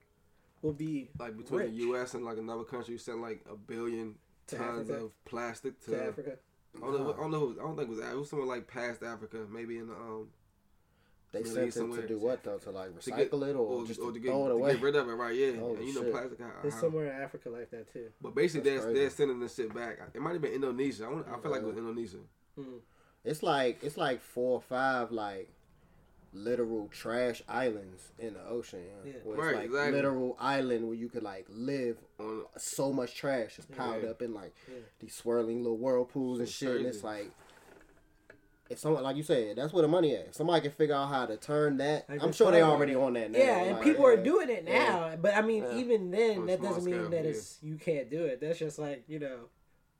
[0.61, 2.13] will be like between rich the U.S.
[2.13, 4.15] and like another country, you send like a billion
[4.47, 5.05] To tons Africa.
[5.05, 5.91] of plastic to.
[5.91, 6.31] to Africa.
[6.75, 7.13] I don't know.
[7.13, 7.55] I don't know.
[7.59, 7.99] I don't think it was.
[7.99, 10.27] It was somewhere like past Africa, maybe in the um.
[11.33, 12.01] They Middle sent East it somewhere.
[12.01, 12.57] to do what though?
[12.57, 14.53] To like To recycle get, it or, just or to to get, throw it to
[14.55, 14.73] away?
[14.73, 15.35] get rid of it, right?
[15.35, 16.11] Yeah, Holy and you know shit.
[16.13, 16.39] plastic.
[16.39, 18.07] Uh, how, There's how- uh, somewhere in Africa like that too.
[18.21, 18.99] But basically, That's they're, crazy.
[19.01, 19.99] they're sending this shit back.
[20.13, 21.05] It might have been Indonesia.
[21.05, 22.17] I, I feel like it was Indonesia.
[22.57, 22.77] Hmm.
[23.25, 25.49] It's like it's like four or five like
[26.33, 28.81] literal trash islands in the ocean.
[29.05, 29.11] Yeah.
[29.13, 29.19] Yeah.
[29.23, 29.91] Where it's Right, like exactly.
[29.93, 31.97] literal island where you could like live.
[32.19, 34.09] On So much trash is piled Yeah.
[34.09, 34.79] up in like Yeah.
[34.99, 36.75] these swirling little whirlpools and It's shit.
[36.77, 37.31] And it's like
[38.69, 40.27] if someone like you said, that's where the money at.
[40.27, 42.69] If somebody can figure out how to turn that, Like I'm sure they fire.
[42.69, 43.39] already on that now.
[43.39, 44.89] Yeah, and like, people are doing it Yeah.
[44.89, 45.15] now.
[45.15, 45.77] But I mean, Yeah.
[45.77, 47.29] even then, that doesn't mean scale, that yeah.
[47.29, 48.41] it's you can't do it.
[48.41, 49.45] That's just like you know,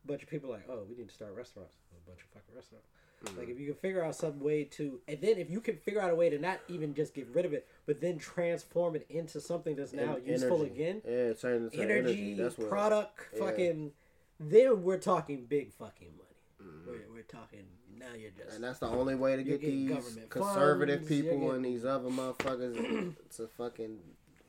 [0.03, 1.75] a bunch of people like, oh, we need to start restaurants.
[1.91, 2.87] A bunch of fucking restaurants.
[3.25, 3.39] Mm-hmm.
[3.39, 5.99] Like if you can figure out some way to, and then if you can figure
[6.01, 9.05] out a way to not even just get rid of it, but then transform it
[9.09, 10.73] into something that's now En- useful energy.
[10.73, 12.33] again, Yeah, turn energy, energy.
[12.35, 13.39] That's what product, yeah.
[13.39, 13.91] fucking,
[14.39, 16.71] then we're talking big fucking money.
[16.71, 16.89] Mm-hmm.
[16.91, 17.63] We're, we're talking
[17.97, 18.05] now.
[18.15, 21.65] You're just And that's the only way to get these conservative funds, people getting- and
[21.65, 23.97] these other motherfuckers to fucking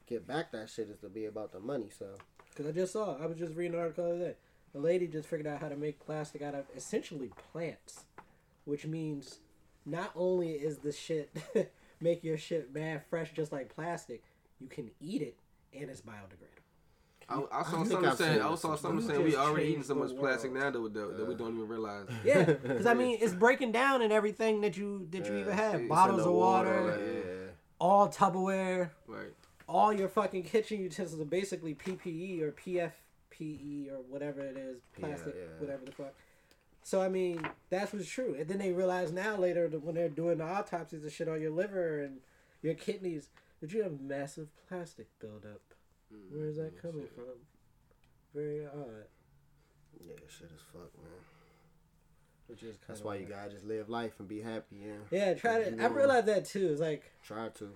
[0.06, 1.88] get back that shit is to be about the money.
[1.98, 2.06] So
[2.50, 4.34] Because I just saw, I was just reading an article the other day.
[4.74, 8.04] A lady just figured out how to make plastic out of essentially plants,
[8.68, 9.38] which means
[9.86, 11.34] not only is the shit
[12.00, 14.22] make your shit bad fresh just like plastic,
[14.60, 15.38] you can eat it
[15.72, 16.44] and it's biodegradable.
[17.30, 18.40] I, I saw think something I've saying.
[18.42, 18.76] I saw before.
[18.76, 21.34] something saying we already eating so the much plastic now that we, that, that we
[21.34, 22.06] don't even realize.
[22.24, 25.52] Yeah, because I mean it's breaking down and everything that you that you Yeah, even
[25.54, 27.12] have it's bottles the of water, like, yeah.
[27.14, 27.50] yeah.
[27.78, 29.32] all Tupperware, Right.
[29.66, 35.34] all your fucking kitchen utensils are basically PPE or PFPE or whatever it is, plastic,
[35.36, 35.60] Yeah, yeah.
[35.60, 36.14] whatever the fuck.
[36.88, 38.34] So I mean, that's what's true.
[38.38, 41.38] And then they realize now later that when they're doing the autopsies and shit on
[41.38, 42.20] your liver and
[42.62, 43.28] your kidneys
[43.60, 45.60] that you have massive plastic buildup.
[46.10, 46.34] Mm-hmm.
[46.34, 47.26] Where is that oh, coming from?
[48.34, 49.04] Very odd.
[50.02, 51.12] Yeah, shit is fuck, man.
[52.46, 54.76] Which is That's why you gotta just live life and be happy.
[54.86, 55.82] Yeah, Yeah, try to.
[55.82, 56.70] I realized that too.
[56.72, 57.68] It's like try to.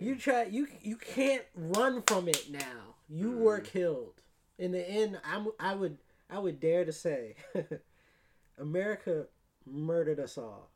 [0.00, 2.94] You try you you can't run from it now.
[3.10, 3.40] You mm-hmm.
[3.40, 4.22] were killed.
[4.58, 5.98] In the end, I'm I would
[6.30, 7.34] I would dare to say
[8.58, 9.26] America
[9.66, 10.70] murdered us all.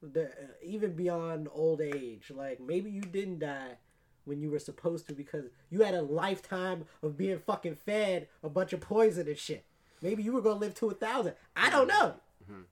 [0.00, 0.30] The,
[0.62, 2.30] even beyond old age.
[2.34, 3.78] Like maybe you didn't die
[4.24, 8.48] when you were supposed to because you had a lifetime of being fucking fed a
[8.48, 9.64] bunch of poison and shit.
[10.00, 11.34] Maybe you were gonna live to a thousand.
[11.56, 12.00] I don't mm-hmm.
[12.00, 12.14] know.
[12.44, 12.62] Mm-hmm.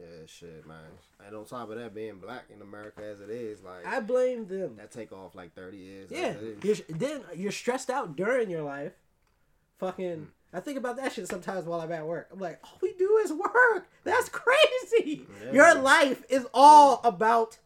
[0.00, 0.78] Yeah, shit, man.
[1.26, 4.46] And on top of that, being black in America as it is, like I blame
[4.46, 4.76] them.
[4.76, 6.10] that take off like thirty years.
[6.10, 6.82] Yeah, as it is.
[6.88, 8.92] you're, then you're stressed out during your life.
[9.78, 10.26] Fucking, mm.
[10.52, 12.28] I think about that shit sometimes while I'm at work.
[12.32, 13.88] I'm like, all we do is work.
[14.04, 15.26] That's crazy.
[15.46, 15.52] Yeah.
[15.52, 17.58] Your life is all about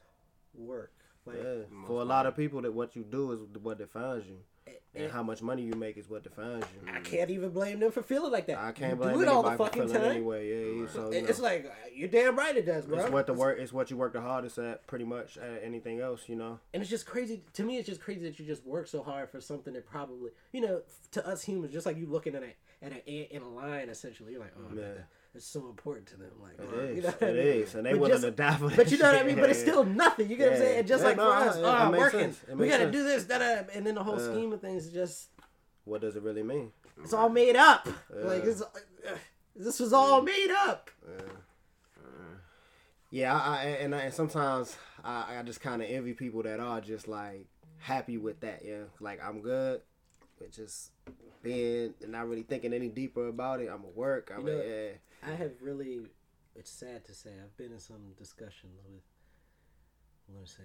[0.54, 0.92] work.
[1.24, 1.62] Like, Yeah.
[1.86, 4.36] For a lot of people, that what you do is what defines you,
[4.66, 6.92] and and how much money you make is what defines you.
[6.92, 8.58] I can't even blame them for feeling like that.
[8.58, 10.10] I can't blame do it all the anybody for fucking feeling time.
[10.16, 10.48] anyway.
[10.80, 13.00] Yeah, so you It- It's know, like uh, you're damn right it does, bro.
[13.00, 13.58] it's what the work.
[13.58, 15.36] It's what you work the hardest at, pretty much.
[15.36, 16.60] At anything else, you know.
[16.72, 17.78] And it's just crazy to me.
[17.78, 20.82] It's just crazy that you just work so hard for something that probably, you know,
[21.12, 22.54] to us humans, just like you looking at a
[22.84, 23.88] at a ant in a line.
[23.88, 24.76] Essentially, you're like, oh, man.
[24.76, 26.30] that- it's so important to them.
[26.40, 27.36] Like, It uh, you know what I mean?
[27.38, 28.70] is, and they But willing just- to die for.
[28.70, 29.36] But you know what I mean.
[29.36, 30.30] But it's still nothing.
[30.30, 30.66] You get what I'm Yeah.
[30.68, 30.78] saying?
[30.80, 32.36] And just Yeah, like no, for us, it- oh, I'm working.
[32.54, 34.30] We got to do this, da da, and then the whole Yeah.
[34.32, 35.28] scheme of things is just
[35.84, 36.72] What does it really mean?
[37.02, 37.86] it's all made up.
[38.10, 38.50] Like Yeah.
[38.50, 39.16] it's, uh,
[39.56, 40.90] this was all made up.
[43.10, 46.58] Yeah, I, I and I, and sometimes I, I just kind of envy people that
[46.58, 47.46] are just like
[47.78, 48.62] happy with that.
[48.64, 49.82] Yeah, like I'm good,
[50.38, 50.90] but just
[51.42, 53.68] being and not really thinking any deeper about it.
[53.68, 54.32] I'm at work.
[54.34, 54.88] I'm You know, yeah.
[55.26, 56.00] I have really.
[56.56, 59.02] It's sad to say I've been in some discussions with.
[60.28, 60.62] I'm gonna say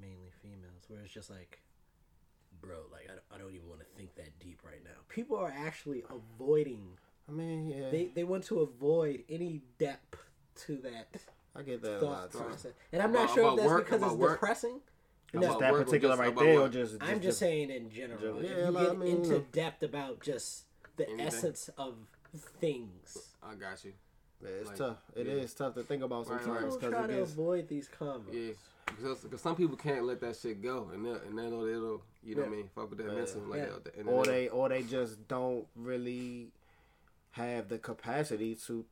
[0.00, 1.60] mainly females, where it's just like,
[2.60, 4.90] bro, like I don't, I don't even want to think that deep right now.
[5.08, 6.86] People are actually avoiding.
[7.28, 10.16] I mean, yeah, They they want to avoid any depth
[10.66, 11.08] to that
[11.56, 14.02] I get that a lot process, and I'm not About- sure if that's work, because
[14.02, 14.32] it's work?
[14.40, 14.80] depressing.
[15.32, 16.72] About No, Just that particular just right there, or what?
[16.72, 18.18] just, I'm just just saying in general.
[18.20, 18.38] General.
[18.44, 19.52] If Yeah, you like, get I mean, into mm.
[19.52, 20.64] depth about just
[20.96, 21.26] the Anything.
[21.26, 21.94] essence of
[22.60, 23.29] things.
[23.42, 23.92] I got you.
[24.42, 24.96] Yeah, it's Like, tough.
[25.14, 25.66] It is yeah.
[25.66, 26.44] tough to think about Right, right.
[26.44, 28.32] sometimes because try it to gets avoid these combos.
[28.32, 28.52] Yeah.
[28.86, 32.34] Because, because some people can't let that shit go, and they'll, and they'll, they'll you
[32.34, 33.66] know what I mean, fuck with that mental, like, Yeah.
[33.84, 36.48] that, or they'll- or they just don't really
[37.32, 38.84] have the capacity to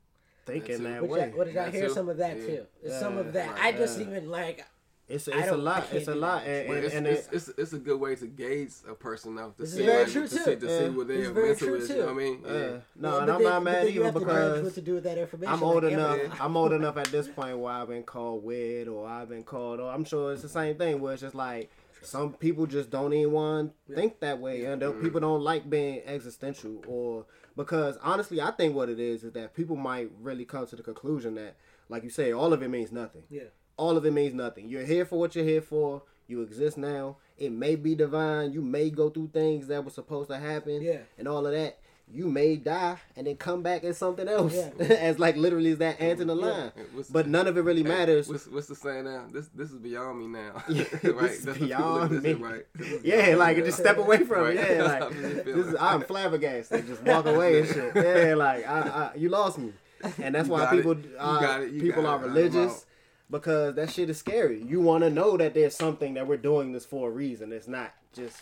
[0.46, 0.90] think That's in it.
[0.90, 1.24] that Which way.
[1.24, 1.94] I, what did I hear too.
[1.94, 2.46] some of that Yeah.
[2.46, 2.66] too?
[2.84, 3.50] Yeah, some of that.
[3.52, 3.60] right.
[3.64, 4.06] I just Yeah.
[4.06, 4.64] even like
[5.08, 5.86] It's I it's a lot.
[5.90, 8.14] It's a lot, and, But and, it's, and it's, it, it's, it's a good way
[8.16, 9.50] to gauge a person though.
[9.56, 10.44] To This is see, very like, true, to too.
[10.44, 11.88] see, to see what This their very mental true, is.
[11.88, 11.94] too.
[11.94, 12.42] You know what I mean?
[12.46, 12.58] uh, Yeah.
[12.58, 12.68] no,
[13.16, 14.94] Yeah, and I'm then- not mad then you either have to because what to do
[14.94, 15.54] with that information.
[15.54, 16.16] I'm old like, enough.
[16.18, 16.38] everything.
[16.40, 19.80] I'm old enough at this point where I've been called weird or I've been called.
[19.80, 21.00] Or I'm sure it's the same thing.
[21.00, 21.70] Where it's just like
[22.02, 25.00] some people just don't even want to think that way, and Mm-hmm.
[25.02, 26.82] people don't like being existential.
[26.86, 27.24] Or
[27.56, 30.82] because honestly, I think what it is is that people might really come to the
[30.82, 31.56] conclusion that,
[31.88, 33.22] like you say, all of it means nothing.
[33.30, 33.44] Yeah.
[33.78, 34.68] All of it means nothing.
[34.68, 36.02] You're here for what you're here for.
[36.26, 37.16] You exist now.
[37.38, 38.52] It may be divine.
[38.52, 40.82] You may go through things that were supposed to happen.
[40.82, 40.98] Yeah.
[41.16, 41.78] And all of that.
[42.10, 44.54] You may die and then come back as something else.
[44.54, 44.70] Yeah.
[44.86, 46.72] as like literally as that ant in the line.
[46.74, 48.28] Hey, what's- But none of it really Hey, matters.
[48.28, 49.26] What's, what's the saying now?
[49.30, 50.62] This this is beyond me now.
[50.68, 51.20] Yeah, right?
[51.20, 52.44] this is That's beyond look- this is me.
[52.46, 52.66] right.
[52.74, 53.62] This Yeah, beyond like me.
[53.64, 54.56] just step away from Right.
[54.56, 54.70] it.
[54.78, 55.10] Yeah, like
[55.44, 56.86] this is, I'm flabbergasted.
[56.86, 57.92] Just walk away and shit.
[57.94, 59.72] Yeah, like I, I, you lost me,
[60.18, 60.76] and that's You why got it.
[60.78, 61.78] people uh, it.
[61.80, 62.26] People are it.
[62.28, 62.84] Religious out.
[63.30, 64.62] Because that shit is scary.
[64.62, 67.52] You want to know that there's something that we're doing this for a reason.
[67.52, 68.36] It's not just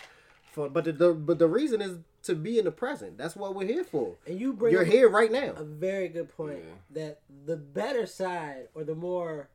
[0.52, 3.18] for, but the, the but the reason is to be in the present.
[3.18, 4.14] That's what we're here for.
[4.26, 5.52] And you bring You're here right now.
[5.56, 7.02] a very good point Yeah.
[7.02, 9.48] that the better side or the more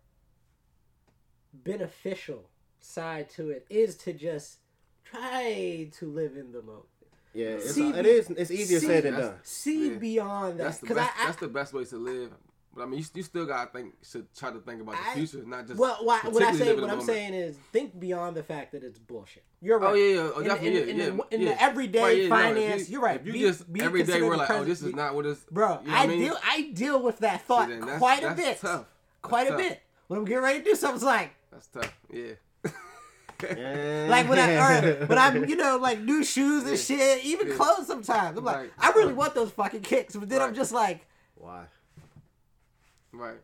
[1.53, 2.45] beneficial
[2.79, 4.57] side to it is to just
[5.03, 6.85] try to live in the moment.
[7.33, 8.29] Yeah, it's, See, it is.
[8.31, 9.39] It's easier see, said than that's- done.
[9.43, 9.97] See Yeah.
[9.97, 11.17] beyond That's that the best.
[11.17, 12.31] I, I that's the best way to live.
[12.73, 13.95] But I mean, you, you still gotta think.
[14.09, 15.77] Should try to think about the I- future, not just.
[15.77, 17.03] well, why, what I say, what I'm moment.
[17.05, 19.43] saying is, think beyond the fact that it's bullshit.
[19.61, 19.91] You're oh, right.
[19.91, 21.49] Oh yeah, yeah, oh, In- definitely, in, yeah, in, yeah, the, in yeah.
[21.53, 23.19] the everyday Right, yeah, no, if finance, you- you, are right.
[23.19, 25.41] If you Be- just be every day we're like, oh, this is not what it's.
[25.51, 26.19] Bro, you know I what mean?
[26.21, 28.59] deal I deal with that thought then that's- quite a bit.
[28.61, 28.85] tough.
[29.21, 29.69] Quite That's a tough.
[29.69, 29.81] bit.
[30.07, 31.93] When I'm getting ready to do something, it's like That's tough.
[32.09, 32.33] Yeah.
[33.41, 34.53] like when I
[35.01, 38.37] or when I'm you know like new shoes and shit, even clothes sometimes.
[38.37, 41.05] I'm like, I really want those fucking kicks, but then I'm just like,
[41.35, 41.65] Why?
[43.13, 43.37] Right.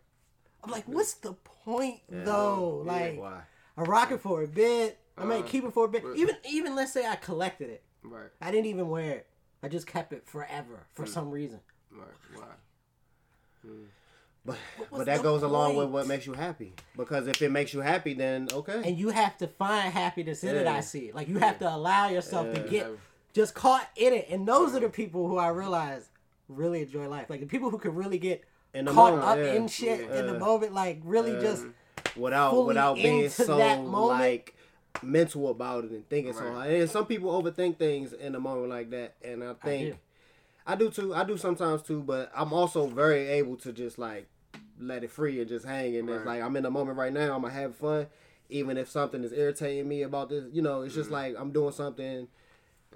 [0.63, 2.23] I'm like, what's the point Yeah.
[2.23, 2.83] though?
[2.85, 2.91] Yeah.
[2.91, 3.41] Like, Why?
[3.77, 4.97] I rock it for a bit.
[5.17, 6.03] I might Uh, keep it for a bit.
[6.03, 8.29] but- Even even let's say I collected it, Right.
[8.41, 9.27] I didn't even wear it.
[9.63, 11.09] I just kept it forever for Hmm.
[11.11, 11.59] some reason.
[11.91, 12.07] Right.
[12.35, 12.45] Why?
[14.45, 14.57] But
[14.91, 16.73] but that the goes along with what makes you happy.
[16.95, 18.81] Because if it makes you happy, then okay.
[18.85, 20.67] And you have to find happiness in it.
[20.67, 21.11] I see.
[21.11, 22.87] Like you have to allow yourself to get
[23.33, 24.27] just caught in it.
[24.29, 26.09] And those are the people who I realize
[26.47, 27.29] really enjoy life.
[27.29, 29.53] Like the people who can really get In the caught moment, up yeah.
[29.53, 30.73] in shit in the moment.
[30.73, 31.41] Like really Yeah.
[31.41, 31.65] just
[32.15, 34.19] without fully without being into so that moment.
[34.19, 34.55] like
[35.03, 36.69] mental about it and thinking so hard.
[36.71, 39.97] And some people overthink things in a moment like that, and I think do.
[40.65, 40.89] I do.
[40.89, 41.13] too.
[41.15, 44.27] I do sometimes too, but I'm also very able to just like
[44.79, 45.95] let it free and just hang.
[45.95, 47.35] And it's like I'm in the moment right now.
[47.35, 48.07] I'm gonna have fun,
[48.49, 50.45] even if something is irritating me about this.
[50.51, 51.13] You know, it's just Mm-hmm.
[51.13, 52.27] like I'm doing something.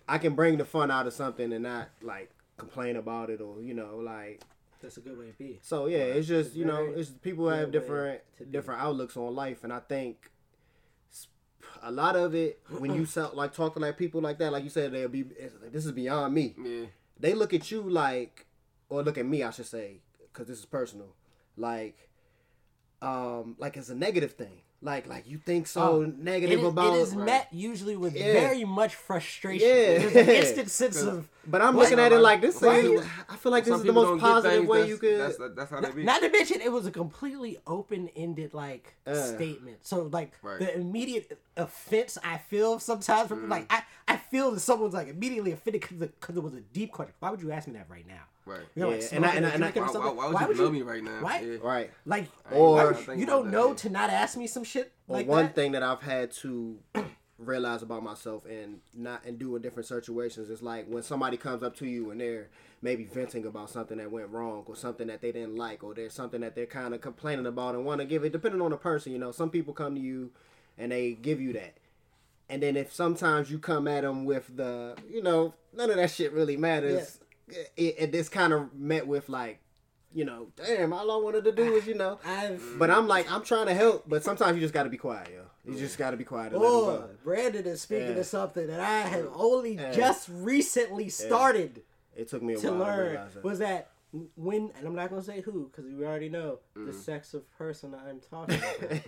[0.07, 3.61] I can bring the fun out of something and not like complain about it or
[3.61, 4.41] you know like
[4.81, 5.59] that's a good way to be.
[5.61, 8.21] so yeah, it's just you know, it's people have different
[8.51, 10.31] different outlooks on life, and I think
[11.83, 14.63] a lot of it when you sell like talking to like people like that, like
[14.63, 16.55] you said, they'll be like, this is beyond me.
[16.61, 16.85] Yeah.
[17.19, 18.45] They look at you like,
[18.89, 19.99] or look at me, I should say,
[20.31, 21.15] because this is personal,
[21.55, 22.09] like,
[23.01, 24.61] um, like it's a negative thing.
[24.83, 27.25] Like like you think so Oh, negative it is, about it is Right.
[27.25, 28.33] met usually with Yeah.
[28.33, 29.67] very much frustration.
[29.67, 29.99] Yeah.
[29.99, 31.83] There's an instant sense of But I'm What?
[31.83, 32.55] looking at it like this.
[32.57, 35.19] Some Is, I feel like this is the most positive things, way that's- you could.
[35.19, 36.03] That's, that's how they be.
[36.03, 39.13] Not to mention, it was a completely open-ended like Uh.
[39.13, 39.77] statement.
[39.81, 40.59] So like Right.
[40.59, 45.51] the immediate offense I feel sometimes from like I, I feel that someone's like immediately
[45.51, 47.13] offended because it was a deep question.
[47.19, 48.23] Why would you ask me that right now?
[48.51, 48.61] Right.
[48.75, 49.93] You know, like Yeah, smoking and I- and I- or and I- drinking Why, why,
[49.93, 50.15] something.
[50.33, 51.21] why would you blow me right now?
[51.21, 51.39] Why?
[51.41, 51.57] Yeah.
[51.61, 51.91] right.
[52.05, 53.75] Like Or- why- I didn't think you don't know yeah.
[53.75, 55.55] to not ask me some shit Well, like one that.
[55.55, 56.77] thing that I've had to
[57.39, 61.63] realize about myself and not and do in different situations is like when somebody comes
[61.63, 62.49] up to you and they're
[62.83, 66.13] maybe venting about something that went wrong or something that they didn't like or there's
[66.13, 68.77] something that they're kind of complaining about and want to give it depending on the
[68.77, 70.29] person you know some people come to you
[70.77, 71.73] and they give you that
[72.47, 76.11] and then if sometimes you come at them with the you know none of that
[76.11, 77.17] shit really matters
[77.47, 79.59] it, it, it's kind of met with like
[80.13, 83.31] you know damn all i wanted to do is you know I've but I'm like,
[83.31, 85.43] I'm trying to help, but sometimes you just got to be quiet, yo.
[85.71, 87.09] You just got to be quiet and let 'em Oh.
[87.23, 88.15] Brandon is speaking Yeah.
[88.15, 89.91] to something that I have only Yeah.
[89.93, 91.83] just recently started
[92.15, 93.09] It took me a to while to learn.
[93.11, 93.35] realize.
[93.43, 93.91] Was that
[94.35, 96.87] when, and I'm not going to say who because we already know Mm.
[96.87, 99.01] the sex of person I'm talking about.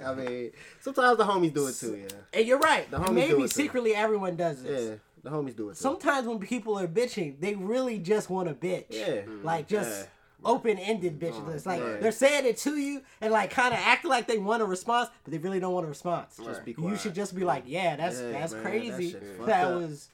[0.04, 0.50] I mean,
[0.80, 2.08] sometimes the homies do it too, yeah.
[2.38, 2.88] and you're right.
[2.90, 5.00] The homies maybe secretly everyone does this.
[5.24, 5.80] Yeah, the homies do it too.
[5.82, 8.86] Sometimes when people are bitching, they really just want to bitch.
[8.90, 9.22] Yeah.
[9.22, 10.08] Mm, like just
[10.44, 11.44] open ended bitches.
[11.46, 12.00] Oh, It's like right.
[12.00, 15.10] they're saying it to you and like kind of acting like they want a response,
[15.24, 16.38] but they really don't want a response.
[16.42, 19.10] Just be You should just be like, yeah, that's Yeah, that's man, crazy.
[19.12, 20.08] shit's That, was,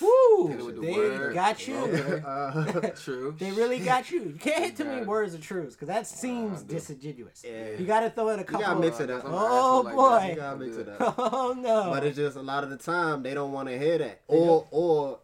[0.00, 1.34] woo, Hit it with the they word.
[1.34, 1.76] got you.
[1.76, 3.34] Uh, True.
[3.38, 4.22] They really got you.
[4.22, 6.74] You can't hit too many words of truths because that seems do.
[6.74, 7.44] disingenuous.
[7.46, 7.70] Yeah.
[7.78, 8.66] You got to throw in a you couple.
[8.66, 9.22] gotta mix it up.
[9.24, 10.28] Oh, asshole like boy.
[10.30, 11.14] You gotta mix it up.
[11.18, 11.90] Oh no!
[11.90, 14.20] But it's just a lot of the time they don't want to hear that.
[14.28, 15.18] Or or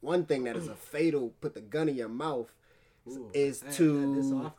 [0.00, 2.52] one thing that is a fatal put the gun in your mouth
[3.08, 4.52] Ooh, is I ain't done this to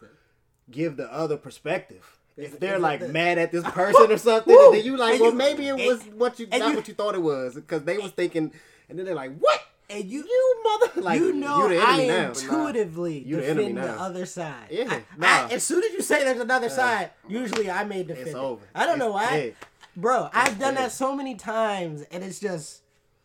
[0.71, 2.17] give the other perspective.
[2.35, 5.75] If they're like mad at this person or something, then you like, well, maybe it
[5.75, 8.51] was what you not what you thought it was because they was thinking,
[8.93, 9.59] and then they're like, what?
[9.89, 12.27] And you, You mother, like you know, you the I now.
[12.29, 14.67] intuitively You the defend enemy the other side.
[14.69, 15.27] Yeah, I- nah.
[15.27, 18.27] I- as soon as you say there's another side, usually I may defend.
[18.27, 18.39] It's it.
[18.39, 18.63] over.
[18.75, 19.55] I don't It's know why, dead.
[19.97, 20.29] bro.
[20.31, 20.83] I've done dead.
[20.85, 22.81] that so many times, and it's just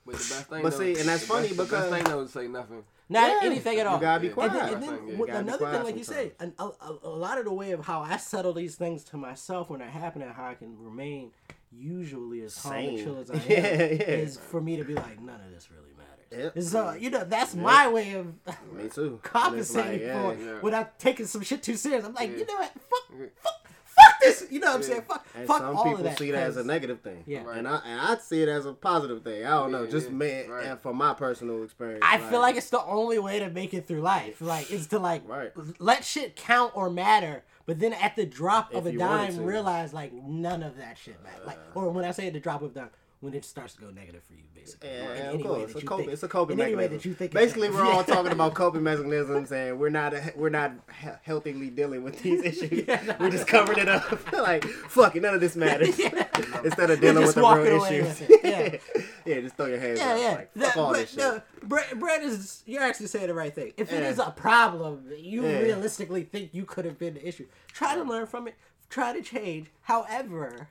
[0.06, 1.94] But the best thing But though, see, and that's the funny best, the because- best
[2.04, 2.82] thing though is say nothing.
[3.10, 3.92] not Yeah, anything at all.
[3.92, 4.00] you all.
[4.00, 4.52] gotta be quiet.
[4.52, 5.06] And then, and then not good.
[5.06, 7.38] with You gotta be another thing, quiet like you say, an, a, a, a lot
[7.38, 10.32] of the way of how I settle these things to myself when they happen and
[10.32, 11.30] how I can remain
[11.70, 14.02] usually as calm and chill as I am Yeah, yeah.
[14.24, 16.54] is for me to be like, none of this really matters.
[16.56, 16.62] Yep.
[16.64, 18.26] So uh, you know, that's my way of
[18.74, 19.18] Me too.
[19.22, 20.60] Compensating like, yeah, for yeah.
[20.60, 22.04] without taking some shit too serious.
[22.04, 22.72] I'm like, you know what?
[22.72, 23.67] Fuck, fuck,
[24.00, 24.46] fuck this.
[24.50, 24.86] You know what I'm Yeah.
[24.88, 25.02] saying?
[25.08, 26.18] Fuck, And fuck some all people of that.
[26.18, 27.22] see that as a negative thing.
[27.26, 27.44] Yeah.
[27.44, 27.58] Right.
[27.58, 29.44] And I and I see it as a positive thing.
[29.44, 30.12] I don't know, Yeah, just yeah.
[30.14, 30.66] me Right.
[30.66, 32.04] and from my personal experience.
[32.06, 34.40] I feel like it's the only way to make it through life.
[34.40, 35.52] Like, is to like Right.
[35.78, 40.12] let shit count or matter, but then at the drop of a dime, realize like
[40.12, 41.46] none of that shit matters.
[41.46, 41.80] Like, uh.
[41.80, 42.90] or when I say at the drop of a dime,
[43.20, 44.90] when it starts to go negative for you, basically.
[44.90, 45.72] Yeah, of course.
[45.72, 47.32] It's a, coping, it's a coping in any way that you think.
[47.32, 52.04] Basically, we're all talking about coping mechanisms, and we're not we're not he- healthily dealing
[52.04, 52.86] with these issues.
[53.18, 54.32] we're just covering it up.
[54.32, 55.98] like, fuck it, none of this matters.
[55.98, 58.20] Instead of dealing with the real issues.
[58.30, 58.82] it,
[59.26, 60.18] yeah, just throw your hands Yeah, up.
[60.20, 60.28] yeah.
[60.30, 61.18] Like, fuck That- all but this shit.
[61.18, 63.72] no, Brett, Brett is you're actually saying the right thing.
[63.76, 64.10] If it Yeah.
[64.10, 65.58] is a problem, you Yeah.
[65.58, 67.46] realistically think you could have been the issue.
[67.72, 68.54] Try to learn from it.
[68.88, 69.70] Try to change.
[69.82, 70.68] However,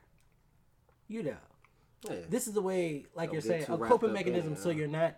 [1.06, 1.36] you know,
[2.08, 2.16] Yeah.
[2.28, 4.86] this is the way, like Don't you're saying, a coping up in mechanism, so you're
[4.88, 5.16] not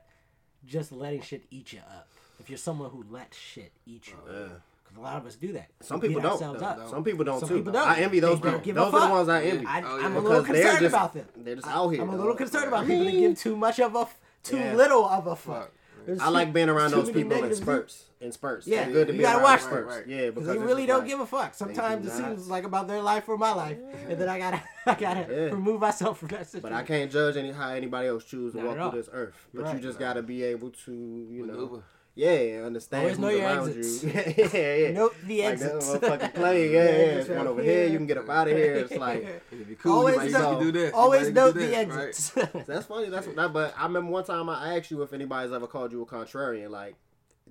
[0.67, 2.09] just letting shit eat you up.
[2.39, 4.49] If you're someone who lets shit eat you, oh, Yeah.
[4.83, 5.69] because a lot of us do that.
[5.81, 6.33] Some people don't.
[6.33, 6.89] ourselves up.
[6.89, 7.57] Some people don't Some too.
[7.59, 7.87] people don't.
[7.89, 8.85] I envy those They people.
[8.85, 9.67] Those are the ones I envy.
[9.67, 11.27] I, Oh, I'm a little concerned just- about them.
[11.37, 12.03] They're just out here.
[12.03, 14.75] I'm a little concerned about people that give too much of a, f- too Yeah.
[14.75, 15.71] little of a fuck.
[16.01, 16.07] Fuck.
[16.07, 17.61] There's I like being around those people in negatives.
[17.61, 18.05] spurts.
[18.21, 18.67] In spurts.
[18.67, 19.75] Yeah, It's good to you be gotta around watch spurts.
[19.77, 19.87] them.
[19.87, 20.07] Right, right.
[20.07, 21.55] Yeah, because Because they really don't like- give a fuck.
[21.55, 23.79] Sometimes it seems like about their life or my life,
[24.09, 25.37] and then I gotta, I gotta Yeah.
[25.51, 26.63] remove myself from that situation.
[26.63, 29.35] But I can't judge any how anybody else choose to walk at through this earth.
[29.55, 29.75] But Right.
[29.77, 31.83] you just gotta be able to, you know, Maneuver.
[32.29, 34.05] Yeah, understand Always who's know your around exits.
[34.05, 34.11] you.
[34.11, 34.91] yeah, yeah, yeah.
[34.93, 35.91] Note the like that exits.
[35.91, 36.71] motherfucking play.
[36.73, 36.89] Yeah, yeah.
[36.89, 37.87] exits It's one over here.
[37.87, 38.75] You can get up out of here.
[38.77, 40.93] It's like And if you cool, Always you might know- do this.
[40.93, 42.09] Always might note do the this, right?
[42.09, 42.31] exits.
[42.67, 43.09] that's funny.
[43.09, 43.53] That's what that.
[43.53, 46.71] But I remember one time I asked you if anybody's ever called you a contrarian.
[46.71, 46.95] Like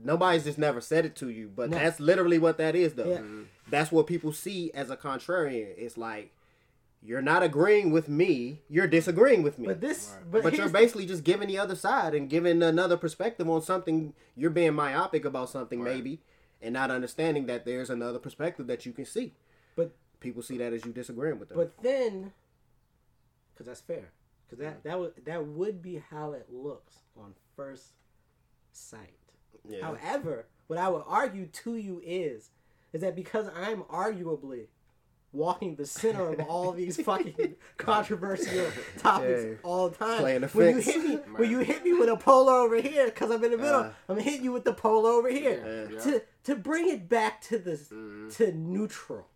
[0.02, 1.78] nobody's just never said it to you, but No.
[1.78, 3.10] that's literally what that is, though.
[3.10, 3.18] Yeah.
[3.18, 3.44] Mm-hmm.
[3.70, 5.74] That's what people see as a contrarian.
[5.78, 6.32] It's like
[7.02, 8.62] you're not agreeing with me.
[8.70, 9.68] You're disagreeing with me.
[9.68, 13.50] but this, but, But you're basically just giving the other side and giving another perspective
[13.50, 14.14] on something.
[14.36, 15.96] You're being myopic about something, Right.
[15.96, 16.22] maybe,
[16.62, 19.34] and not understanding that there's another perspective that you can see.
[19.76, 21.58] But People see that as you disagreeing with them.
[21.58, 22.34] but then,
[23.54, 24.12] because that's fair,
[24.46, 27.94] because that that would that would be how it looks on first
[28.74, 29.16] sight.
[29.68, 29.82] yeah.
[29.82, 32.50] However, what I would argue to you is,
[32.92, 34.68] is that because I'm arguably
[35.32, 38.66] walking the center of all these fucking controversial
[38.98, 39.54] topics Yeah.
[39.64, 40.20] all the time.
[40.20, 43.06] Playing the when you hit me, when you hit me with a polo over here,
[43.06, 43.92] because I'm in the middle, Uh.
[44.08, 45.90] I'm hitting you with the polo over here.
[45.92, 46.00] Yeah.
[46.00, 48.36] To to bring it back to the Mhm.
[48.38, 49.28] to neutral.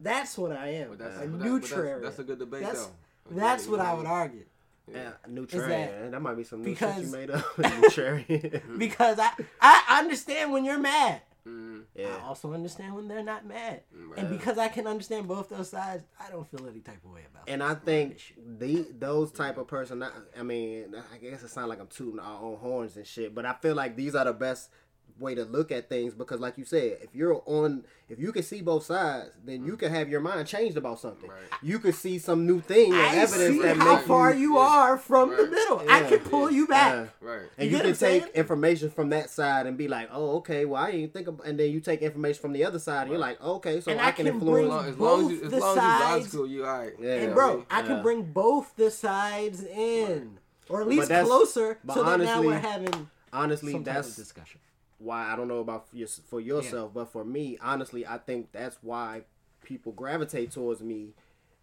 [0.00, 0.88] That's what I am.
[0.90, 1.84] But that's, a but that- neutral.
[1.84, 3.36] that's, that's a good debate, That's- though.
[3.36, 4.44] That's Yeah, what I would argue.
[4.90, 5.68] yeah, Is neutrarian.
[5.68, 7.44] that- That, might be some new shit because- you made up.
[7.56, 8.78] neutrarian.
[8.78, 9.30] Because I
[9.60, 11.22] I understand when you're mad.
[11.46, 12.16] Mhm, yeah.
[12.22, 13.82] I also understand when they're not mad.
[13.92, 14.18] Right.
[14.18, 17.22] And because I can understand both those sides, I don't feel any type of way
[17.30, 17.52] about it.
[17.52, 17.62] And.
[17.62, 20.04] I think the those type of person.
[20.38, 23.46] I mean, I guess it sounds like I'm tooting our own horns and shit, but
[23.46, 24.70] I feel like these are the best
[25.18, 28.42] way to look at things because, like you said, if you're on, if you can
[28.42, 29.78] see both sides, then you mm.
[29.78, 31.28] can have your mind changed about something.
[31.28, 31.38] Right.
[31.62, 34.40] You could see some new thing or I evidence see that how make far you,
[34.40, 34.60] you yeah.
[34.60, 35.50] are from the Right.
[35.50, 35.82] middle.
[35.88, 37.08] I can pull you back.
[37.22, 37.28] Yeah.
[37.28, 37.42] Right.
[37.58, 38.24] And You you, can take saying?
[38.34, 41.58] information from that side and be like, oh, okay, well, I didn't think of, and
[41.58, 44.08] then you take information from the other side and you're like, okay, so And I,
[44.08, 44.68] I can can influence.
[44.68, 46.92] bring- as, long as, Both you, as, the long as you sides- logical, you alright.
[47.00, 47.14] Yeah.
[47.14, 47.86] And bro, I yeah.
[47.86, 50.38] can bring both the sides in.
[50.68, 54.60] Or at least closer but so that now we're having Honestly, some that's discussion.
[55.02, 58.52] Why I don't know about for, your, for yourself, but for me, honestly, I think
[58.52, 59.22] that's why
[59.62, 61.14] people gravitate towards me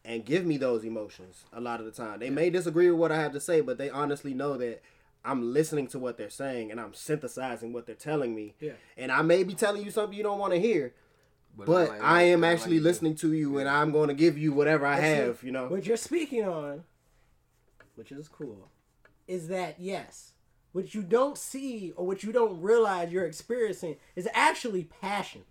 [0.06, 2.20] and give me those emotions a lot of the time.
[2.20, 4.82] They may disagree with what I have to say, but they honestly know that
[5.24, 8.56] I'm listening to what they're saying and I'm synthesizing what they're telling me.
[8.60, 8.74] Yeah.
[8.98, 10.94] And I may be telling you something you don't want to hear,
[11.58, 14.54] but like- I am actually like- listening to you, and I'm going to give you
[14.54, 15.44] whatever I But see, have.
[15.44, 15.68] You know.
[15.68, 16.84] What you're speaking on,
[17.96, 18.70] which is cool,
[19.28, 20.32] is that yes,
[20.80, 25.42] what you don't see or what you don't realize you're experiencing is actually passion.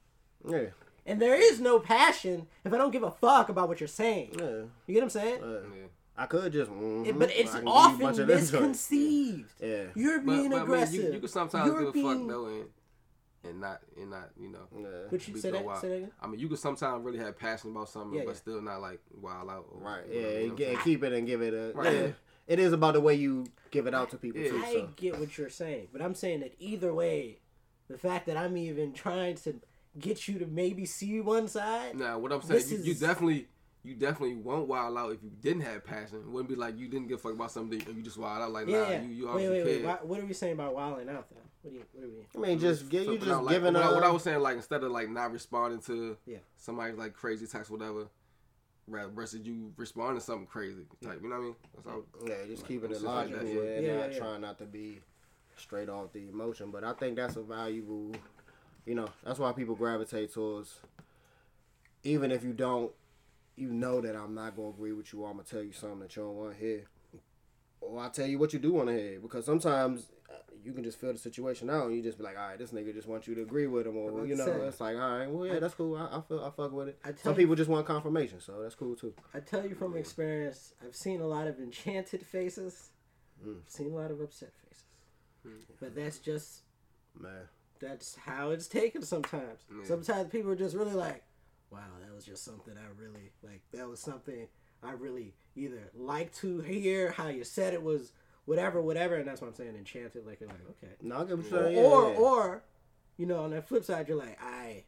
[0.48, 0.66] Yeah.
[1.06, 4.30] And there is no passion if I don't give a fuck about what you're saying.
[4.38, 4.44] Yeah.
[4.86, 5.42] You get what I'm saying?
[5.42, 5.86] Uh, Yeah.
[6.20, 6.70] I could just.
[6.70, 8.52] mhm, It- but it's I can give you a bunch often of them joints.
[8.52, 9.52] misconceived.
[9.60, 9.84] Yeah.
[9.94, 10.94] You're But, being but I mean, aggressive.
[11.04, 12.18] you, you can sometimes You're give a being...
[12.20, 12.64] fuck though, and
[13.44, 14.66] and not and not you know.
[14.76, 14.86] Yeah.
[15.10, 16.10] But you say that, say that again?
[16.20, 18.36] I mean, you can sometimes really have passion about something, Yeah, but yeah.
[18.36, 19.66] still not like wild out.
[19.72, 20.04] Or, Right.
[20.10, 20.14] Yeah.
[20.16, 21.72] you know and what get- and keep it and give it a.
[21.74, 22.14] Right.
[22.48, 22.54] Yeah.
[22.54, 24.50] It is about the way you give it out to people Yeah.
[24.50, 24.62] too.
[24.64, 24.88] I So.
[24.96, 27.40] get what you're saying, but I'm saying that either way,
[27.88, 29.60] the fact that I'm even trying to
[29.98, 31.96] get you to maybe see one side.
[31.98, 33.48] Now, what I'm saying, This you, you definitely,
[33.82, 36.18] you definitely won't wild out if you didn't have passion.
[36.18, 38.42] It wouldn't be like you didn't give a fuck about something and you just wild
[38.42, 38.52] out.
[38.52, 39.02] Like, Yeah, nah, yeah.
[39.02, 39.82] you, you wait, obviously wait, wait.
[39.82, 39.86] cared.
[39.86, 41.36] Why, what are we saying about wilding out, though?
[41.62, 42.46] What do you, what do we?
[42.46, 43.94] I mean, just get you Flipping just out, like, giving what, I, a.
[43.94, 46.38] what I was saying, like instead of like not responding to Yeah.
[46.56, 48.08] somebody's like crazy text, whatever, rather
[48.88, 51.20] versus you responding to something crazy type.
[51.22, 51.54] You know what I mean?
[51.74, 52.02] That's all.
[52.26, 53.76] Yeah, just keeping it It's just like logical yeah, yeah.
[53.76, 54.18] and Yeah, not yeah, yeah.
[54.18, 55.00] trying not to be
[55.56, 56.70] straight off the emotion.
[56.70, 58.12] But I think that's a valuable,
[58.86, 60.76] you know, that's why people gravitate towards.
[62.04, 62.92] Even if you don't,
[63.56, 65.22] you know that I'm not gonna agree with you.
[65.22, 66.84] or I'm gonna tell you something that you don't want to hear,
[67.80, 69.18] or I tell you what you do want to hear.
[69.20, 70.06] Because sometimes
[70.64, 72.72] you can just feel the situation out, and you just be like, all right, this
[72.72, 75.18] nigga just wants you to agree with him, or you know, That's it's like, all
[75.18, 75.96] right, well, yeah, that's cool.
[75.96, 76.98] I, I feel I fuck with it.
[77.04, 79.14] I tell Some you- people just want confirmation, so that's cool too.
[79.34, 82.90] I tell you from experience, I've seen a lot of enchanted faces.
[83.46, 83.58] Mm.
[83.64, 84.84] I've seen a lot of upset faces.
[85.80, 86.62] But that's just
[87.18, 87.48] Man,
[87.80, 89.64] that's how it's taken sometimes.
[89.70, 89.84] Yeah.
[89.84, 91.22] Sometimes people are just really like,
[91.70, 93.62] wow, that was just something I really like.
[93.72, 94.46] That was something
[94.82, 97.12] I really either like to hear.
[97.12, 98.12] How you said it was
[98.48, 99.74] whatever, whatever, and that's what I'm saying.
[99.76, 100.92] Enchanted, like you're like, okay.
[101.02, 102.18] no, I get what Or, yeah, or, yeah.
[102.18, 102.62] or,
[103.18, 104.84] you know, on the flip side, you're like, I,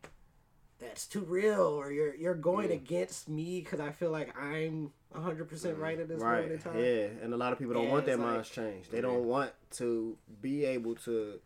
[0.79, 5.49] that's too real, or you're you're going against me because I feel like I'm 100
[5.49, 6.79] percent mm, right at this moment in time.
[6.79, 8.91] Yeah, and a lot of people don't want their like- minds changed.
[8.91, 11.39] They don't want to be able to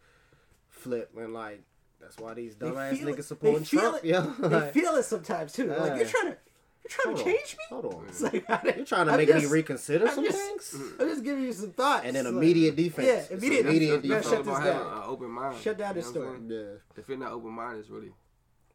[0.69, 1.62] flip and like.
[2.01, 3.97] That's why these dumbass niggas supporting Trump.
[4.05, 5.69] it- Yeah, They feel it sometimes too.
[5.69, 6.37] like you're trying to,
[6.85, 7.64] you're trying hold to on, change me.
[7.70, 8.05] Hold on.
[8.09, 8.45] It's like,
[8.76, 11.53] You're trying to I'm make me reconsider I'm some just- things, I'm just giving you
[11.53, 12.05] some thoughts.
[12.07, 13.07] and then Like, immediate defense.
[13.09, 14.24] Yeah, It's immediate immediate defense.
[14.26, 15.03] That's shut this down.
[15.07, 15.59] open mind.
[15.61, 16.62] Shut down you this know what I'm story.
[16.62, 18.12] Yeah, If you're not open minded, it's really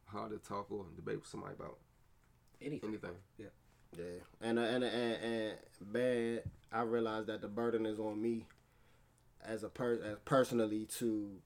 [0.08, 1.78] hard to talk or debate with somebody about
[2.62, 2.90] Anything.
[2.90, 3.16] anything.
[3.38, 3.46] yeah,
[3.98, 4.06] Yeah.
[4.42, 6.44] and uh, and and and bad.
[6.72, 8.48] I realized that the burden is on me,
[9.46, 11.42] as a per as personally to.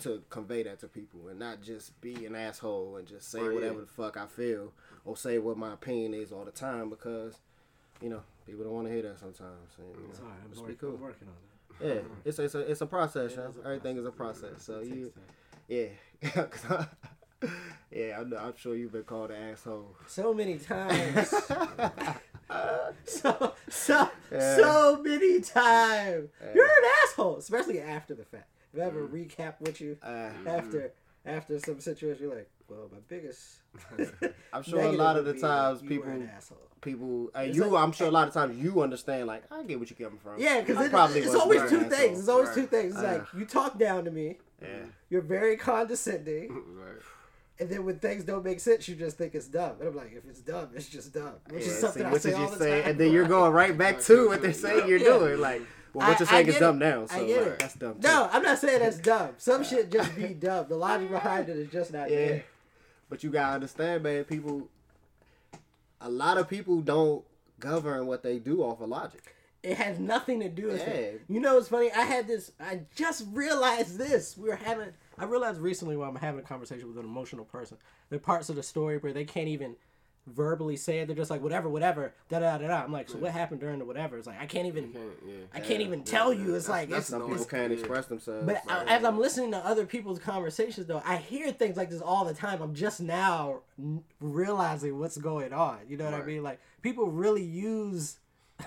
[0.00, 3.54] To convey that to people and not just be an asshole and just say Right,
[3.54, 3.80] whatever yeah.
[3.82, 4.72] the fuck I feel
[5.04, 7.34] or say what my opinion is all the time because,
[8.00, 9.70] you know, people don't want to hear that sometimes.
[9.78, 10.34] And, you know, It's all right.
[10.56, 10.94] I'm, work, cool.
[10.94, 11.34] I'm working on
[11.80, 11.86] that.
[11.86, 13.34] Yeah, it's it's a it's a process.
[13.34, 13.42] Yo.
[13.42, 14.64] a Everything is a process.
[14.64, 14.64] process.
[14.64, 15.12] So you,
[15.72, 15.90] time.
[16.70, 16.86] I-
[17.90, 19.94] yeah, I'm, I'm sure you've been called an asshole.
[20.06, 21.28] So many times.
[23.04, 24.56] so so Yeah.
[24.56, 26.28] so many times.
[26.40, 26.52] Yeah.
[26.54, 28.48] You're an asshole, especially after the fact.
[28.72, 29.10] If I ever Mm.
[29.28, 30.92] recap with you Uh, after
[31.26, 33.56] after some situation, you're like, well, my biggest.
[34.52, 36.12] I'm sure a lot of the times you people
[36.80, 37.64] people and It's you.
[37.64, 39.26] like- I'm sure a lot of times you understand.
[39.26, 40.38] Like I get what you're coming from.
[40.38, 41.90] Yeah, because probably it's always two asshole.
[41.90, 42.18] things.
[42.20, 42.54] It's always Right.
[42.56, 42.94] two things.
[42.94, 43.12] It's Uh.
[43.18, 44.68] like you talk down to me, Yeah,
[45.10, 47.00] you're very condescending, right.
[47.58, 49.76] and then when things don't make sense, you just think it's dumb.
[49.80, 51.34] And I'm like, if it's dumb, it's just dumb.
[51.50, 51.68] Which yeah.
[51.70, 52.80] is something see, I what say did you all the say?
[52.82, 52.90] time.
[52.90, 55.18] And then you're going right back to what they're saying you're Yeah.
[55.18, 55.40] doing.
[55.40, 55.62] Like,
[55.94, 56.84] well, what I- you're saying is get dumb it.
[56.86, 57.06] now.
[57.06, 57.58] So I get like, it.
[57.60, 57.94] that's dumb.
[57.94, 58.08] Too.
[58.08, 59.30] No, I'm not saying that's dumb.
[59.38, 60.66] Some shit just be dumb.
[60.68, 62.16] The logic behind it is just not Yeah.
[62.16, 62.44] there.
[63.08, 64.24] But you gotta understand, man.
[64.24, 64.68] People,
[66.00, 67.24] a lot of people don't
[67.60, 69.34] govern what they do off of logic.
[69.62, 70.90] It has nothing to do with Yeah.
[70.90, 71.22] it.
[71.28, 71.90] You know what's funny?
[71.92, 72.52] I had this.
[72.60, 74.36] I just realized this.
[74.36, 74.88] We were having.
[75.16, 77.78] I realized recently while I'm having a conversation with an emotional person,
[78.10, 79.76] there are parts of the story where they can't even
[80.26, 81.06] verbally say it.
[81.06, 82.82] They're just like whatever, whatever, da da da da.
[82.82, 84.16] I'm like, so what happened during the whatever?
[84.16, 84.92] It's like I can't even.
[84.92, 85.34] Can't, yeah.
[85.52, 86.54] I can't even tell you.
[86.54, 88.46] It's like that's it's, Some No, people can't express themselves.
[88.46, 92.00] But I- as I'm listening to other people's conversations, though, I hear things like this
[92.00, 92.62] all the time.
[92.62, 93.60] I'm just now
[94.20, 95.78] realizing what's going on.
[95.88, 96.42] You know what I mean?
[96.42, 98.18] Like people really use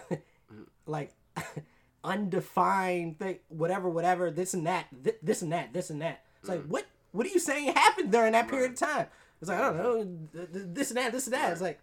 [0.86, 1.14] like
[2.04, 6.24] undefined thing, whatever, whatever, this and that, th- this and that, this and that.
[6.40, 6.68] It's like mm.
[6.68, 6.86] what?
[7.14, 9.08] What are you saying happened during that period of time?
[9.42, 11.52] It's like I don't know, th- th- this and that, this and that.
[11.52, 11.80] It's like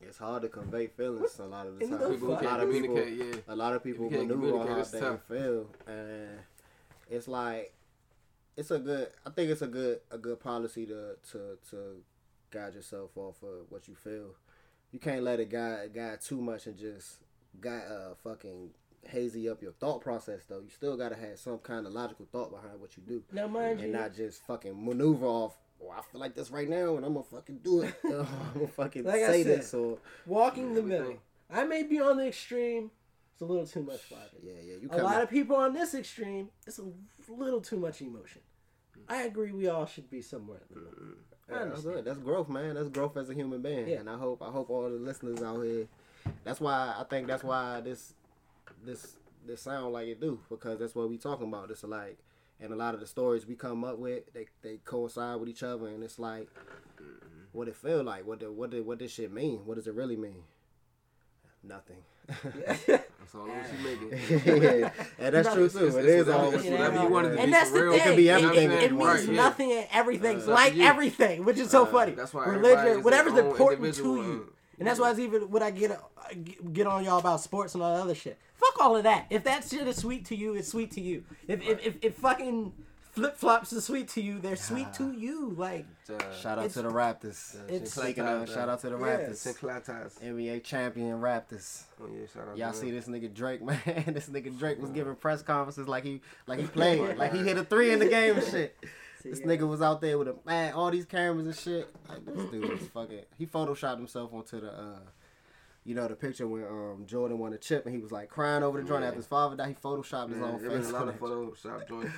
[0.00, 1.98] it's hard to convey feelings a lot of the time.
[2.12, 3.34] People a lot of people, yeah.
[3.48, 5.20] a lot of people If you can't maneuver on how they tough.
[5.28, 6.28] feel, and
[7.10, 7.72] it's like
[8.56, 9.08] it's a good.
[9.26, 11.76] I think it's a good a good policy to to to
[12.50, 14.34] guide yourself off of what you feel.
[14.92, 17.16] You can't let it guide guide too much and just
[17.60, 18.70] got uh fucking
[19.02, 20.60] hazy up your thought process though.
[20.60, 23.22] You still gotta have some kind of logical thought behind what you do.
[23.32, 26.68] now, mind you, and not just fucking maneuver off oh, I feel like this right
[26.68, 27.94] now, and I'm gonna fucking do it.
[28.04, 29.74] I'm gonna fucking Like say said, this.
[29.74, 31.06] Or Walking the middle.
[31.08, 31.20] think.
[31.50, 32.90] I may be on the extreme.
[33.32, 34.40] It's a little too much logic.
[34.42, 36.84] yeah, yeah, you A lot of people on this extreme, it's a
[37.28, 38.40] little too much emotion.
[38.96, 39.02] Mm.
[39.14, 39.52] I agree.
[39.52, 41.14] We all should be somewhere in the middle.
[41.48, 42.04] I Yeah, that's good.
[42.04, 42.74] That's growth, man.
[42.74, 43.88] That's growth as a human being.
[43.88, 43.98] Yeah.
[43.98, 45.86] And I hope I hope all the listeners out here.
[46.44, 48.14] That's why I think that's why this
[48.84, 49.16] this
[49.46, 51.70] this sound like it do because that's what we talking about.
[51.70, 52.18] It's like
[52.60, 55.62] and a lot of the stories we come up with they they coincide with each
[55.62, 56.48] other and it's like
[57.52, 58.26] what it feel like.
[58.26, 59.60] What the, what the, what this shit mean?
[59.64, 60.42] What does it really mean?
[61.62, 61.96] Nothing.
[62.46, 64.62] That's all she making.
[64.62, 65.86] yeah, and that's true too.
[65.88, 67.82] It's- it's whatever- all You whatever you want it to and be that's for the
[67.84, 67.92] real.
[67.92, 68.00] thing.
[68.00, 68.70] It could be It- everything.
[68.72, 69.32] It, it means Right, yeah.
[69.34, 70.84] nothing and everything's Uh, like you.
[70.84, 72.12] everything, which is so Uh, funny.
[72.12, 75.62] That's why religion, whatever's important to individual, you, and- and that's why it's even when
[75.62, 75.98] I get uh,
[76.72, 78.38] get on y'all about sports and all that other shit.
[78.54, 79.26] Fuck all of that.
[79.30, 81.24] If that shit is sweet to you, it's sweet to you.
[81.48, 82.72] If if if, if fucking
[83.12, 85.54] flip flops are sweet to you, they're sweet to you.
[85.56, 87.54] Like Uh, Shout out to the Raptors.
[87.68, 89.36] it's- Speaking of, shout out to the Raptors.
[89.36, 90.18] Sinclair ties.
[90.22, 91.82] NBA champion Raptors.
[92.00, 92.56] Oh yeah, shout out.
[92.58, 92.96] Y'all to see them.
[92.96, 93.80] this nigga Drake, man?
[94.08, 97.56] this nigga Drake was giving press conferences like he like he played, like he hit
[97.56, 98.76] a three in the game and shit.
[99.30, 99.46] This yeah.
[99.46, 101.88] nigga was out there with a man, all these cameras and shit.
[102.08, 103.22] Like this dude was fucking.
[103.38, 104.98] He photoshopped himself onto the, uh,
[105.84, 108.62] you know, the picture when um Jordan won a chip and he was like crying
[108.62, 109.08] over the joint Yeah.
[109.08, 109.68] after his father died.
[109.68, 110.90] He photoshopped his Man, own there been face.
[110.90, 112.12] a lot of Photoshop joints.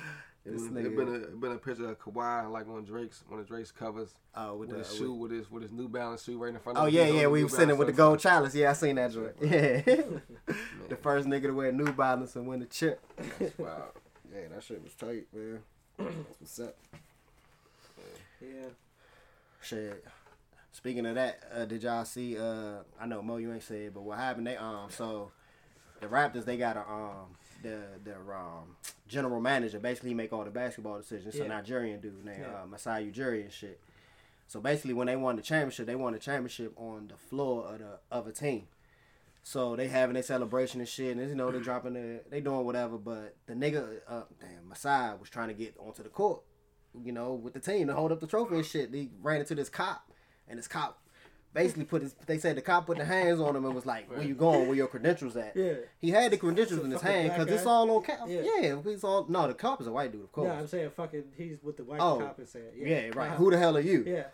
[0.45, 3.47] This It nigga- been a been a picture of Kawhi like on Drake's one of
[3.47, 6.37] Drake's covers Oh, with with the his shoe with his with his New Balance shoe
[6.37, 6.95] right in front Oh of him.
[6.95, 8.55] yeah, yeah, we was sitting with the gold chalice.
[8.55, 9.33] Yeah, I seen that joint.
[9.41, 9.81] Yeah,
[10.89, 13.01] the first nigga to wear New Balance and win the chip.
[13.57, 13.89] Wow.
[14.31, 15.59] Yeah, that shit was tight, man.
[15.99, 16.75] That's what's up.
[18.41, 18.69] yeah,
[19.61, 20.05] Shit.
[20.71, 22.37] Speaking of that, uh, did y'all see?
[22.37, 24.47] Uh, I know Mo, you ain't say it, but what happened?
[24.47, 25.31] They um, so
[25.99, 28.75] the Raptors they got a um, the the um
[29.07, 31.27] general manager basically make all the basketball decisions.
[31.27, 31.45] It's Yeah.
[31.45, 32.61] a Nigerian dude named Yeah.
[32.63, 33.79] uh, Masai Ujiri and shit.
[34.47, 37.79] So basically, when they won the championship, they won the championship on the floor of
[37.79, 38.67] the of a team.
[39.43, 42.65] So they having their celebration and shit, and you know they dropping the they doing
[42.65, 42.97] whatever.
[42.97, 46.41] But the nigga, uh, damn, Masai was trying to get onto the court,
[47.03, 48.93] you know, with the team to hold up the trophy and shit.
[48.93, 50.11] He ran into this cop,
[50.47, 51.01] and this cop
[51.53, 52.13] basically put his.
[52.27, 54.67] They said the cop put the hands on him and was like, "Where you going?
[54.67, 55.73] Where your credentials at?" yeah.
[55.99, 58.19] He had the credentials in his hand because it's all on cap.
[58.27, 58.41] Yeah.
[58.59, 59.47] Yeah, he's all no.
[59.47, 60.47] The cop is a white dude, of course.
[60.47, 61.23] No, I'm saying fucking.
[61.37, 63.29] He's with the white Oh, cop and saying, yeah, yeah, right.
[63.29, 63.35] Uh-huh.
[63.37, 64.03] Who the hell are you?
[64.05, 64.25] Yeah,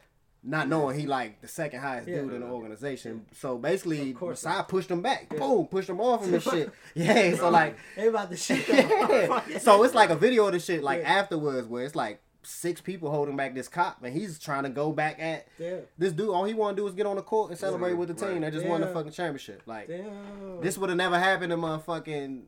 [0.48, 2.22] not knowing he like the second highest Yeah.
[2.22, 3.26] dude in the organization.
[3.34, 5.28] So basically, Masai pushed him back.
[5.32, 5.40] Yeah.
[5.40, 6.72] Boom, pushed him off and shit.
[6.94, 8.68] Yeah, so like, they about to shit.
[8.70, 9.58] yeah.
[9.60, 11.14] So it's like a video of the shit like Yeah.
[11.14, 14.92] afterwards where it's like six people holding back this cop and he's trying to go
[14.92, 16.30] back at yeah, this dude.
[16.30, 18.34] All he want to do is get on the court and celebrate with the team
[18.34, 18.42] Right.
[18.42, 19.64] that just won the fucking championship.
[19.66, 20.62] Like damn.
[20.62, 22.44] this would have never happened to motherfucking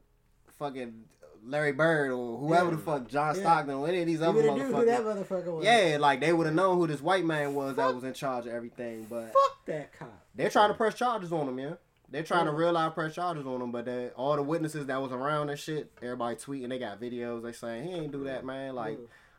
[0.60, 1.04] fucking
[1.46, 2.76] Larry Bird or whoever Yeah.
[2.76, 3.42] the fuck John Yeah.
[3.42, 5.46] Stockton or any of these other would knew who that motherfuckers.
[5.46, 5.64] motherfucker.
[5.64, 8.46] Yeah, like they would have known who this white man was that was in charge
[8.48, 10.22] of everything, but Fuck that cop.
[10.36, 11.74] they're trying to press charges on him, yeah.
[12.10, 15.02] They're trying to real life press charges on him, but they, all the witnesses that
[15.02, 17.44] was around and shit, everybody tweeting, they got videos.
[17.44, 18.76] They saying he ain't do that, man.
[18.76, 18.98] Like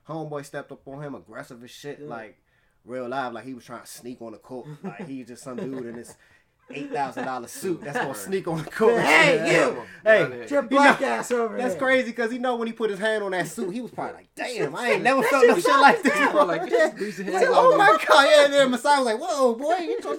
[0.08, 2.36] homeboy stepped up on him aggressive as shit, like
[2.84, 4.66] real live, like he was trying to sneak on the court.
[4.84, 6.14] like he's just some dude in this
[6.70, 9.00] eight thousand dollar suit that's gonna sneak on the court.
[9.00, 9.68] Hey, Yeah.
[9.68, 9.82] you!
[10.04, 10.38] Hey, out of.
[10.40, 11.80] Get your You black know, ass over That's there.
[11.82, 14.14] crazy because he know when he put his hand on that suit, he was probably
[14.14, 16.90] like, "Damn, I ain't never felt no shit like this." Bro, like, Yeah.
[16.98, 20.16] just Like, oh my god, yeah, and then Masai was like, whoa, boy, get your,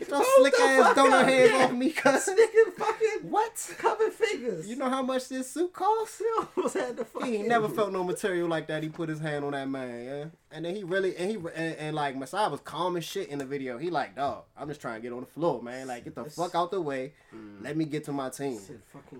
[0.00, 1.64] your slick ass donut hands yeah.
[1.64, 2.28] off me, cuz.
[2.28, 3.74] Nigga fucking What?
[3.78, 4.68] covered fingers.
[4.68, 6.20] You know how much this suit costs?
[6.20, 7.28] you almost had to fucking.
[7.32, 8.82] He ain't never felt no material like that.
[8.82, 10.24] He put his hand on that man, yeah.
[10.50, 13.38] And then he really, and he, and, and like Masai was calm as shit in
[13.38, 13.78] the video.
[13.78, 15.88] He like, dog, I'm just trying to get on the floor, man.
[15.88, 17.12] Like, get the fuck out the way.
[17.34, 17.62] Mm.
[17.62, 18.60] Let me get to my team.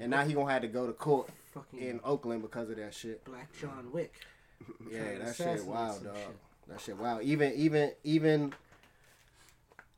[0.01, 2.95] And now he gonna have to go to court fucking in Oakland because of that
[2.95, 3.25] shit.
[3.25, 4.15] Black John Wick.
[4.91, 6.17] Yeah, that shit wild, dog.
[6.17, 6.37] shit.
[6.69, 7.23] That shit wild.
[7.23, 8.55] Even even even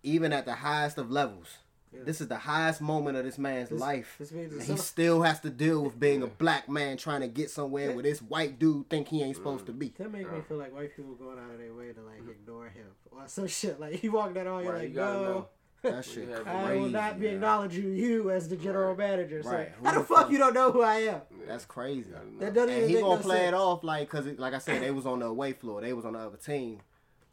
[0.07, 1.59] even at the highest of levels.
[1.93, 2.01] Yeah.
[2.05, 4.17] This is the highest moment of this man's This- life.
[4.19, 7.29] this means and he still has to deal with being a black man trying to
[7.29, 9.79] get somewhere where this white dude think he ain't supposed to mm.
[9.79, 9.95] be.
[9.99, 12.69] That make me feel like white people going out of their way to like ignore
[12.69, 13.81] him or some shit.
[13.81, 15.49] Like he walked that on, you're Right, like, you no.
[15.83, 17.35] That shit have- I will not be man.
[17.37, 19.43] acknowledging you as the general manager.
[19.43, 19.73] So Right.
[19.79, 21.21] Who how the the fuck, fuck- you don't know who I am?
[21.47, 22.11] That's crazy.
[22.41, 23.49] That doesn't And even he make gonna no play sense.
[23.49, 25.81] it off like, cause it, like I said, they was on the away floor.
[25.81, 26.81] They was on the other team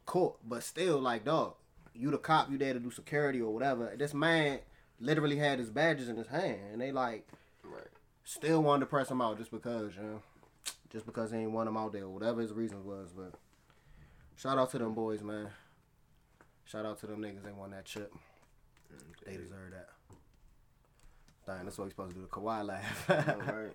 [0.06, 1.54] court, but still, like, dog,
[1.94, 3.94] you the cop, you there to do security or whatever.
[3.96, 4.58] This man
[5.00, 7.26] literally had his badges in his hand, and they like
[7.62, 7.86] Right.
[8.24, 10.22] still wanted to press him out just because, you know,
[10.90, 13.10] just because they ain't want him out there, or whatever his reasons was.
[13.16, 13.34] But
[14.36, 15.48] shout out to them boys, man.
[16.64, 17.42] Shout out to them niggas.
[17.44, 18.12] They won that chip.
[18.92, 19.88] Mm, they deserve that.
[21.46, 22.22] Dang, that's what we supposed to do.
[22.22, 23.10] The Kawhi laugh.
[23.10, 23.72] All right.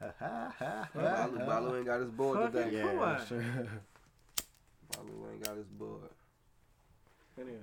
[0.94, 2.68] Balu, Balu ain't got his board Fuck today.
[2.68, 2.72] it.
[2.74, 3.28] yeah, Kawhi.
[3.28, 3.44] sure.
[4.92, 6.10] Balu ain't got his board.
[7.38, 7.58] Anyway,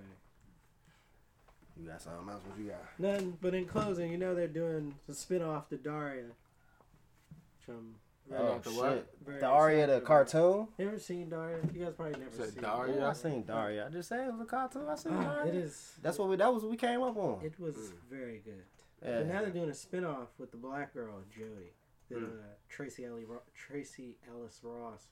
[1.80, 2.42] You got something else?
[2.46, 3.00] What you got?
[3.00, 3.38] none.
[3.42, 6.26] But in closing, you know they're doing the spin-off to Daria.
[6.26, 7.96] Which I'm
[8.32, 8.92] Oh the what?
[8.94, 9.08] shit!
[9.26, 10.68] very Daria, the cartoon.
[10.78, 11.58] You ever seen Daria?
[11.74, 12.62] You guys probably never Said seen.
[12.64, 12.94] Daria?
[12.94, 13.00] it.
[13.00, 13.86] Yeah, I seen Daria.
[13.88, 14.88] I just said it was a cartoon.
[14.88, 15.52] I seen Ah, Daria.
[15.54, 15.94] it is.
[16.02, 16.36] That's what we.
[16.38, 17.44] That was what we came up on.
[17.44, 17.92] It was Mm.
[18.10, 18.64] very good.
[19.04, 19.18] Yeah.
[19.18, 21.74] But now they're doing a spin-off with the black girl Jodie,
[22.10, 22.40] the Mm.
[22.40, 25.08] uh, Tracee Ellie Ro- Tracee Ellis Ross,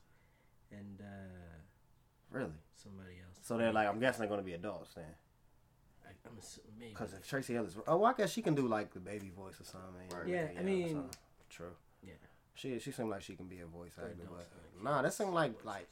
[0.70, 1.04] and uh,
[2.32, 2.50] Really?
[2.74, 3.38] somebody else.
[3.42, 5.04] So they're like, I'm guessing they're gonna be adults then.
[6.04, 6.90] I, I'm assuming maybe.
[6.90, 9.60] Because if Tracee Ellis, oh, well, I guess she can do like the baby voice
[9.60, 10.08] or something.
[10.16, 10.28] Right.
[10.28, 11.04] Yeah, I mean-
[11.50, 11.72] true.
[12.04, 12.12] Yeah.
[12.54, 15.32] She she seemed like she can be a voice actor, but like, nah, that seemed
[15.34, 15.88] like like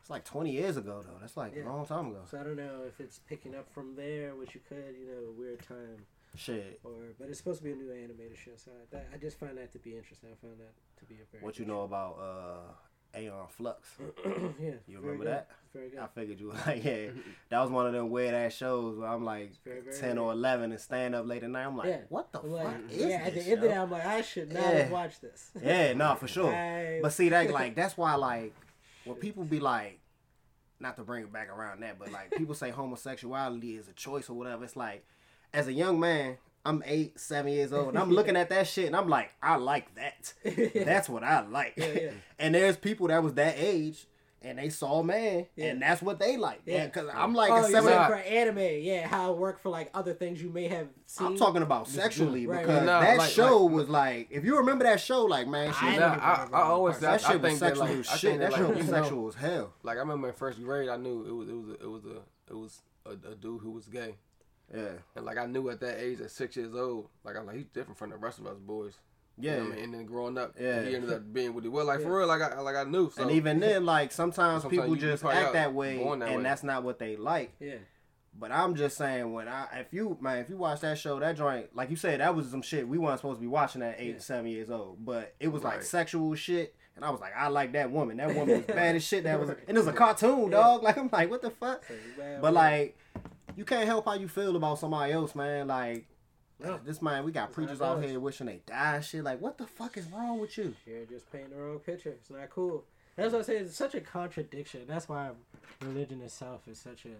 [0.00, 1.18] it's like 20 years ago though.
[1.20, 1.64] That's like Yeah.
[1.64, 2.22] a long time ago.
[2.30, 5.32] So I don't know if it's picking up from there, which you could, you know,
[5.38, 6.04] weird time,
[6.36, 6.80] Shit.
[6.84, 8.52] or but it's supposed to be a new animated show.
[8.56, 10.30] So I, that, I just find that to be interesting.
[10.32, 12.72] I found that to be a very What you know about uh
[13.16, 13.88] Aeon Flux?
[14.60, 15.48] yeah, You remember that?
[15.74, 15.98] Very good.
[16.00, 17.08] I figured you were like, yeah.
[17.48, 20.32] That was one of them weird ass shows where I'm like very, very 10 or
[20.32, 21.64] 11 and stand up late at night.
[21.66, 22.00] I'm like, Yeah.
[22.08, 23.48] what the like, fuck is yeah, at the this?
[23.48, 24.70] end of that, I'm like, I should not Yeah.
[24.82, 25.50] have watched this.
[25.62, 26.52] Yeah, no, for sure.
[26.54, 28.54] I- But see that like that's why like
[29.04, 29.98] when people be like
[30.78, 34.28] not to bring it back around that, but like people say homosexuality is a choice
[34.30, 35.04] or whatever, it's like
[35.52, 38.86] as a young man, I'm eight, seven years old, and I'm looking at that shit
[38.86, 40.34] and I'm like, I like that.
[40.74, 41.74] That's what I like.
[41.76, 42.10] Yeah, yeah.
[42.38, 44.06] and there's people that was that age
[44.42, 45.66] and they saw man Yeah.
[45.66, 46.62] and that's what they like.
[46.64, 46.76] Yeah.
[46.76, 46.88] Yeah.
[46.88, 49.90] Cause I'm like oh, a you seven for anime, yeah, how it worked for like
[49.92, 51.26] other things you may have seen.
[51.26, 52.86] I'm talking about sexually Right, because right.
[52.86, 55.86] Nah, that like- show like- was like if you remember that show, like man, she
[55.86, 57.04] I Nah, never I, I always part.
[57.04, 58.30] I, that shit I was think that sexual like as I shit.
[58.30, 59.72] think That that shit like was you know, sexual as hell.
[59.82, 62.04] like I remember in first grade I knew it was it was a, it was
[62.06, 62.16] a
[62.50, 64.14] it was a, a dude who was gay.
[64.74, 64.90] Yeah.
[65.16, 67.66] And like I knew at that age, at six years old, like I'm like he's
[67.66, 68.94] different from the rest of us boys.
[69.38, 69.62] You know Yeah.
[69.62, 69.78] I mean?
[69.84, 70.82] And then growing up, Yeah.
[70.84, 71.86] he ended up being what he was.
[71.86, 73.10] Like for real, like I like I knew.
[73.10, 76.02] So and even then, like sometimes Sometimes people you- you just act that way, that
[76.12, 76.42] and way.
[76.42, 77.52] that's not what they like.
[77.58, 77.76] Yeah,
[78.38, 81.36] But I'm just saying, when I if you man, if you watch that show, that
[81.36, 83.96] joint, like you said, that was some shit we weren't supposed to be watching at
[83.98, 84.20] eight, Yeah.
[84.20, 85.04] seven years old.
[85.04, 88.18] But it was like sexual shit, and I was like, I like that woman.
[88.18, 89.24] That woman was bad as shit.
[89.24, 90.58] That was, and it was a cartoon, Yeah.
[90.58, 90.82] dog.
[90.84, 91.84] Like I'm like, what the fuck?
[91.86, 92.96] so But with like,
[93.56, 95.68] you can't help how you feel about somebody else, man.
[95.68, 96.06] Like.
[96.62, 96.78] No.
[96.84, 99.24] This man, we got how preachers out here wishing they die shit.
[99.24, 100.74] Like, what the fuck is wrong with you?
[100.86, 102.10] you're just painting the wrong picture.
[102.10, 102.84] It's not cool.
[103.16, 103.56] That's what I say.
[103.56, 104.82] It's such a contradiction.
[104.86, 105.30] That's why
[105.80, 107.16] religion itself is such a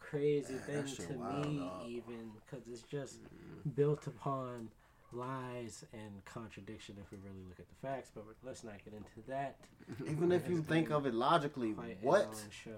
[0.00, 1.88] crazy Man, thing to wild, me, dog.
[1.88, 3.70] even because it's just mm-hmm.
[3.70, 4.68] built upon
[5.12, 6.96] lies and contradiction.
[7.00, 9.56] If we really look at the facts, but let's not get into that.
[10.10, 11.70] Even if you think of it logically,
[12.00, 12.70] what show.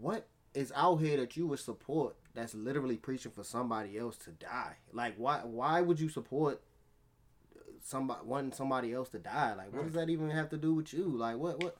[0.00, 4.30] what is out here that you would support that's literally preaching for somebody else to
[4.30, 4.76] die?
[4.92, 6.60] Like why why would you support
[7.82, 9.54] somebody wanting somebody else to die?
[9.54, 11.04] Like what does that even have to do with you?
[11.04, 11.76] Like what what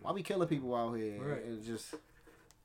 [0.00, 1.20] why we killing people out here?
[1.20, 1.42] Right.
[1.46, 1.94] It's just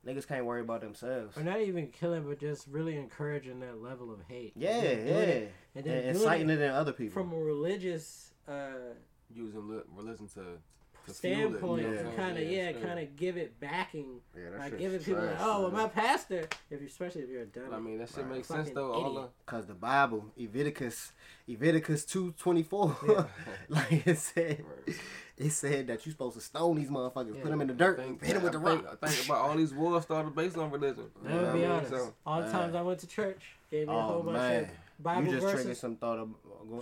[0.06, 1.36] niggas can't worry about themselves.
[1.36, 4.52] Or not even killing, but just really encouraging that level of hate.
[4.56, 5.14] Yeah, And yeah.
[5.14, 7.12] then it- And and then doing inciting it it in other people.
[7.22, 8.94] from a religious uh,
[9.32, 12.02] using li- religion to, to fuel it, standpoint, you know Yeah.
[12.02, 12.76] what I'm kind of saying?
[12.76, 15.82] yeah, kind of give it backing, yeah, like giving people like, oh, well, man.
[15.82, 17.74] my pastor, if you, especially if you're a dummy.
[17.74, 18.28] I mean, that shit Right.
[18.36, 18.92] makes sense Fucking though.
[18.92, 19.30] All idiot.
[19.46, 21.12] Cause the Bible, Leviticus,
[21.48, 23.24] Leviticus two twenty four, Yeah.
[23.68, 24.96] like it said, Right.
[25.36, 27.42] it said that you're supposed to stone these motherfuckers, Yeah.
[27.42, 28.98] put them in the dirt, think, hit them with the think, rock.
[29.02, 31.10] I think about all these wars started based on religion.
[31.24, 31.90] I'm You know gonna be honest.
[31.90, 34.36] So, All the Uh, times I went to church, gave me a whole Oh bunch
[34.36, 34.70] man, of
[35.02, 35.80] Bible you just triggered verses.
[35.80, 36.76] some thought of uh,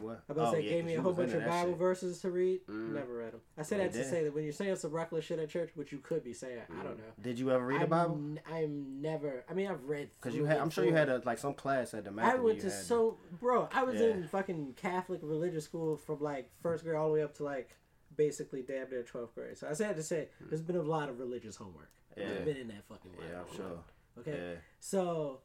[0.00, 0.22] what?
[0.28, 1.78] I about to Oh, say, yeah, gave me a whole bunch of Bible shit.
[1.78, 2.66] verses to read.
[2.68, 2.92] Mm.
[2.94, 3.40] Never read them.
[3.58, 5.90] I Oh, that to say that when you're saying some reckless shit at church, which
[5.92, 7.04] you could be saying, I don't know.
[7.20, 8.14] Did you ever read I'm, Bible?
[8.14, 9.44] n- I'm never.
[9.50, 10.10] I mean, I've read.
[10.20, 12.60] Because you had, I'm sure you had a, like some class at the I went
[12.60, 13.68] to so, bro.
[13.72, 14.08] I was Yeah.
[14.08, 17.76] in fucking Catholic religious school from like first grade all the way up to like
[18.16, 19.58] basically damn near twelfth grade.
[19.58, 21.90] So I said to say, there's been a lot of religious homework.
[22.16, 22.26] Yeah.
[22.30, 23.10] I've been in that fucking.
[23.18, 23.40] Yeah.
[23.40, 23.78] I'm sure.
[24.20, 24.58] Okay, Yeah.
[24.78, 25.40] so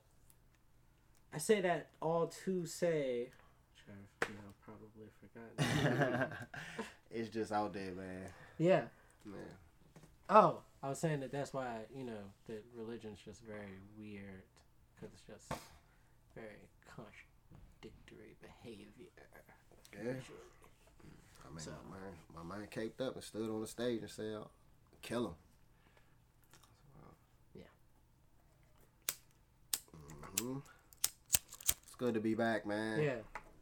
[1.34, 3.30] I say that all to say,
[3.76, 6.32] which I've you know probably forgotten.
[7.12, 8.26] it's just out there, man.
[8.58, 8.82] yeah.
[9.26, 9.40] man.
[10.30, 14.44] Oh, I was saying that that's why you know that religion's just very weird
[14.96, 15.62] because it's just
[16.36, 18.86] very contradictory behavior.
[19.94, 20.12] Yeah.
[21.46, 24.10] I mean, So- my man, my man caped up and stood on the stage and
[24.10, 24.38] said,
[25.02, 25.34] "Kill him."
[27.56, 27.64] Yeah.
[30.40, 30.79] hmm It's
[32.00, 33.00] good to be back, man.
[33.00, 33.16] Yeah.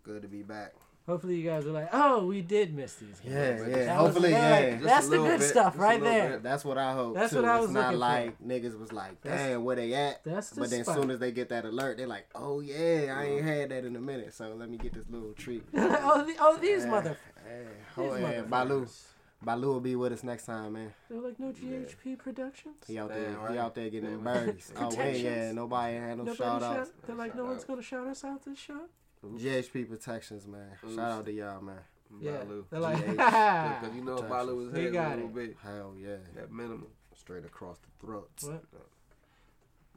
[0.04, 0.74] Good to be back.
[1.06, 3.20] Hopefully you guys were like, oh, we did miss these.
[3.22, 3.78] guys." Yeah, yeah.
[4.02, 4.74] was- Hopefully, they're yeah.
[4.76, 6.30] like, That's the good bit, stuff right there.
[6.32, 6.44] bit.
[6.44, 7.16] That's what I hope.
[7.16, 7.38] That's too.
[7.38, 7.98] what I it's was not looking for.
[7.98, 10.24] like niggas was like, That's- damn, where they at?
[10.26, 13.16] That's the But then as soon as they get that alert, they're like, oh yeah,
[13.18, 15.64] I ain't had that in a minute, so let me get this little treat.
[15.74, 16.90] oh, the, oh, these Yeah.
[16.92, 17.18] mother.
[17.48, 17.64] Hey,
[17.98, 19.04] These oh, yeah, motherfuckers.
[19.44, 19.62] Balu.
[19.62, 20.94] Balu will be with us next time, man.
[21.10, 22.76] They're like no GHP Productions.
[22.88, 23.52] He out Damn there, right.
[23.52, 24.72] he out there getting Damn them birdies.
[24.78, 26.78] Oh, wait, yeah, nobody had no Nobody shout shout.
[26.80, 26.92] outs.
[27.06, 28.90] They're like no Shout one's gonna shout us out this shot.
[29.26, 30.72] GHP protections, man.
[30.84, 30.96] Oops.
[30.96, 31.80] Shout out to y'all, man.
[32.22, 32.66] Yeah, Balu.
[32.70, 34.30] they're like, Because you know Protections.
[34.30, 35.36] Balu was He heavy a got little it.
[35.36, 35.58] bit.
[35.64, 36.16] Hell yeah.
[36.36, 36.88] That minimum.
[37.16, 38.44] Straight across the throats.
[38.44, 38.64] what?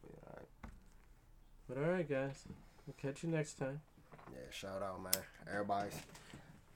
[0.03, 0.49] Yeah, all right.
[1.69, 2.45] But all right, guys,
[2.87, 3.81] we'll catch you next time.
[4.33, 5.13] Yeah, shout out, man.
[5.51, 5.91] Everybody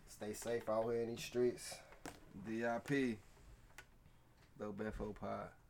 [0.08, 1.74] stay safe out here in these streets.
[2.46, 3.18] DIP.
[4.58, 5.63] Dope Info Pod.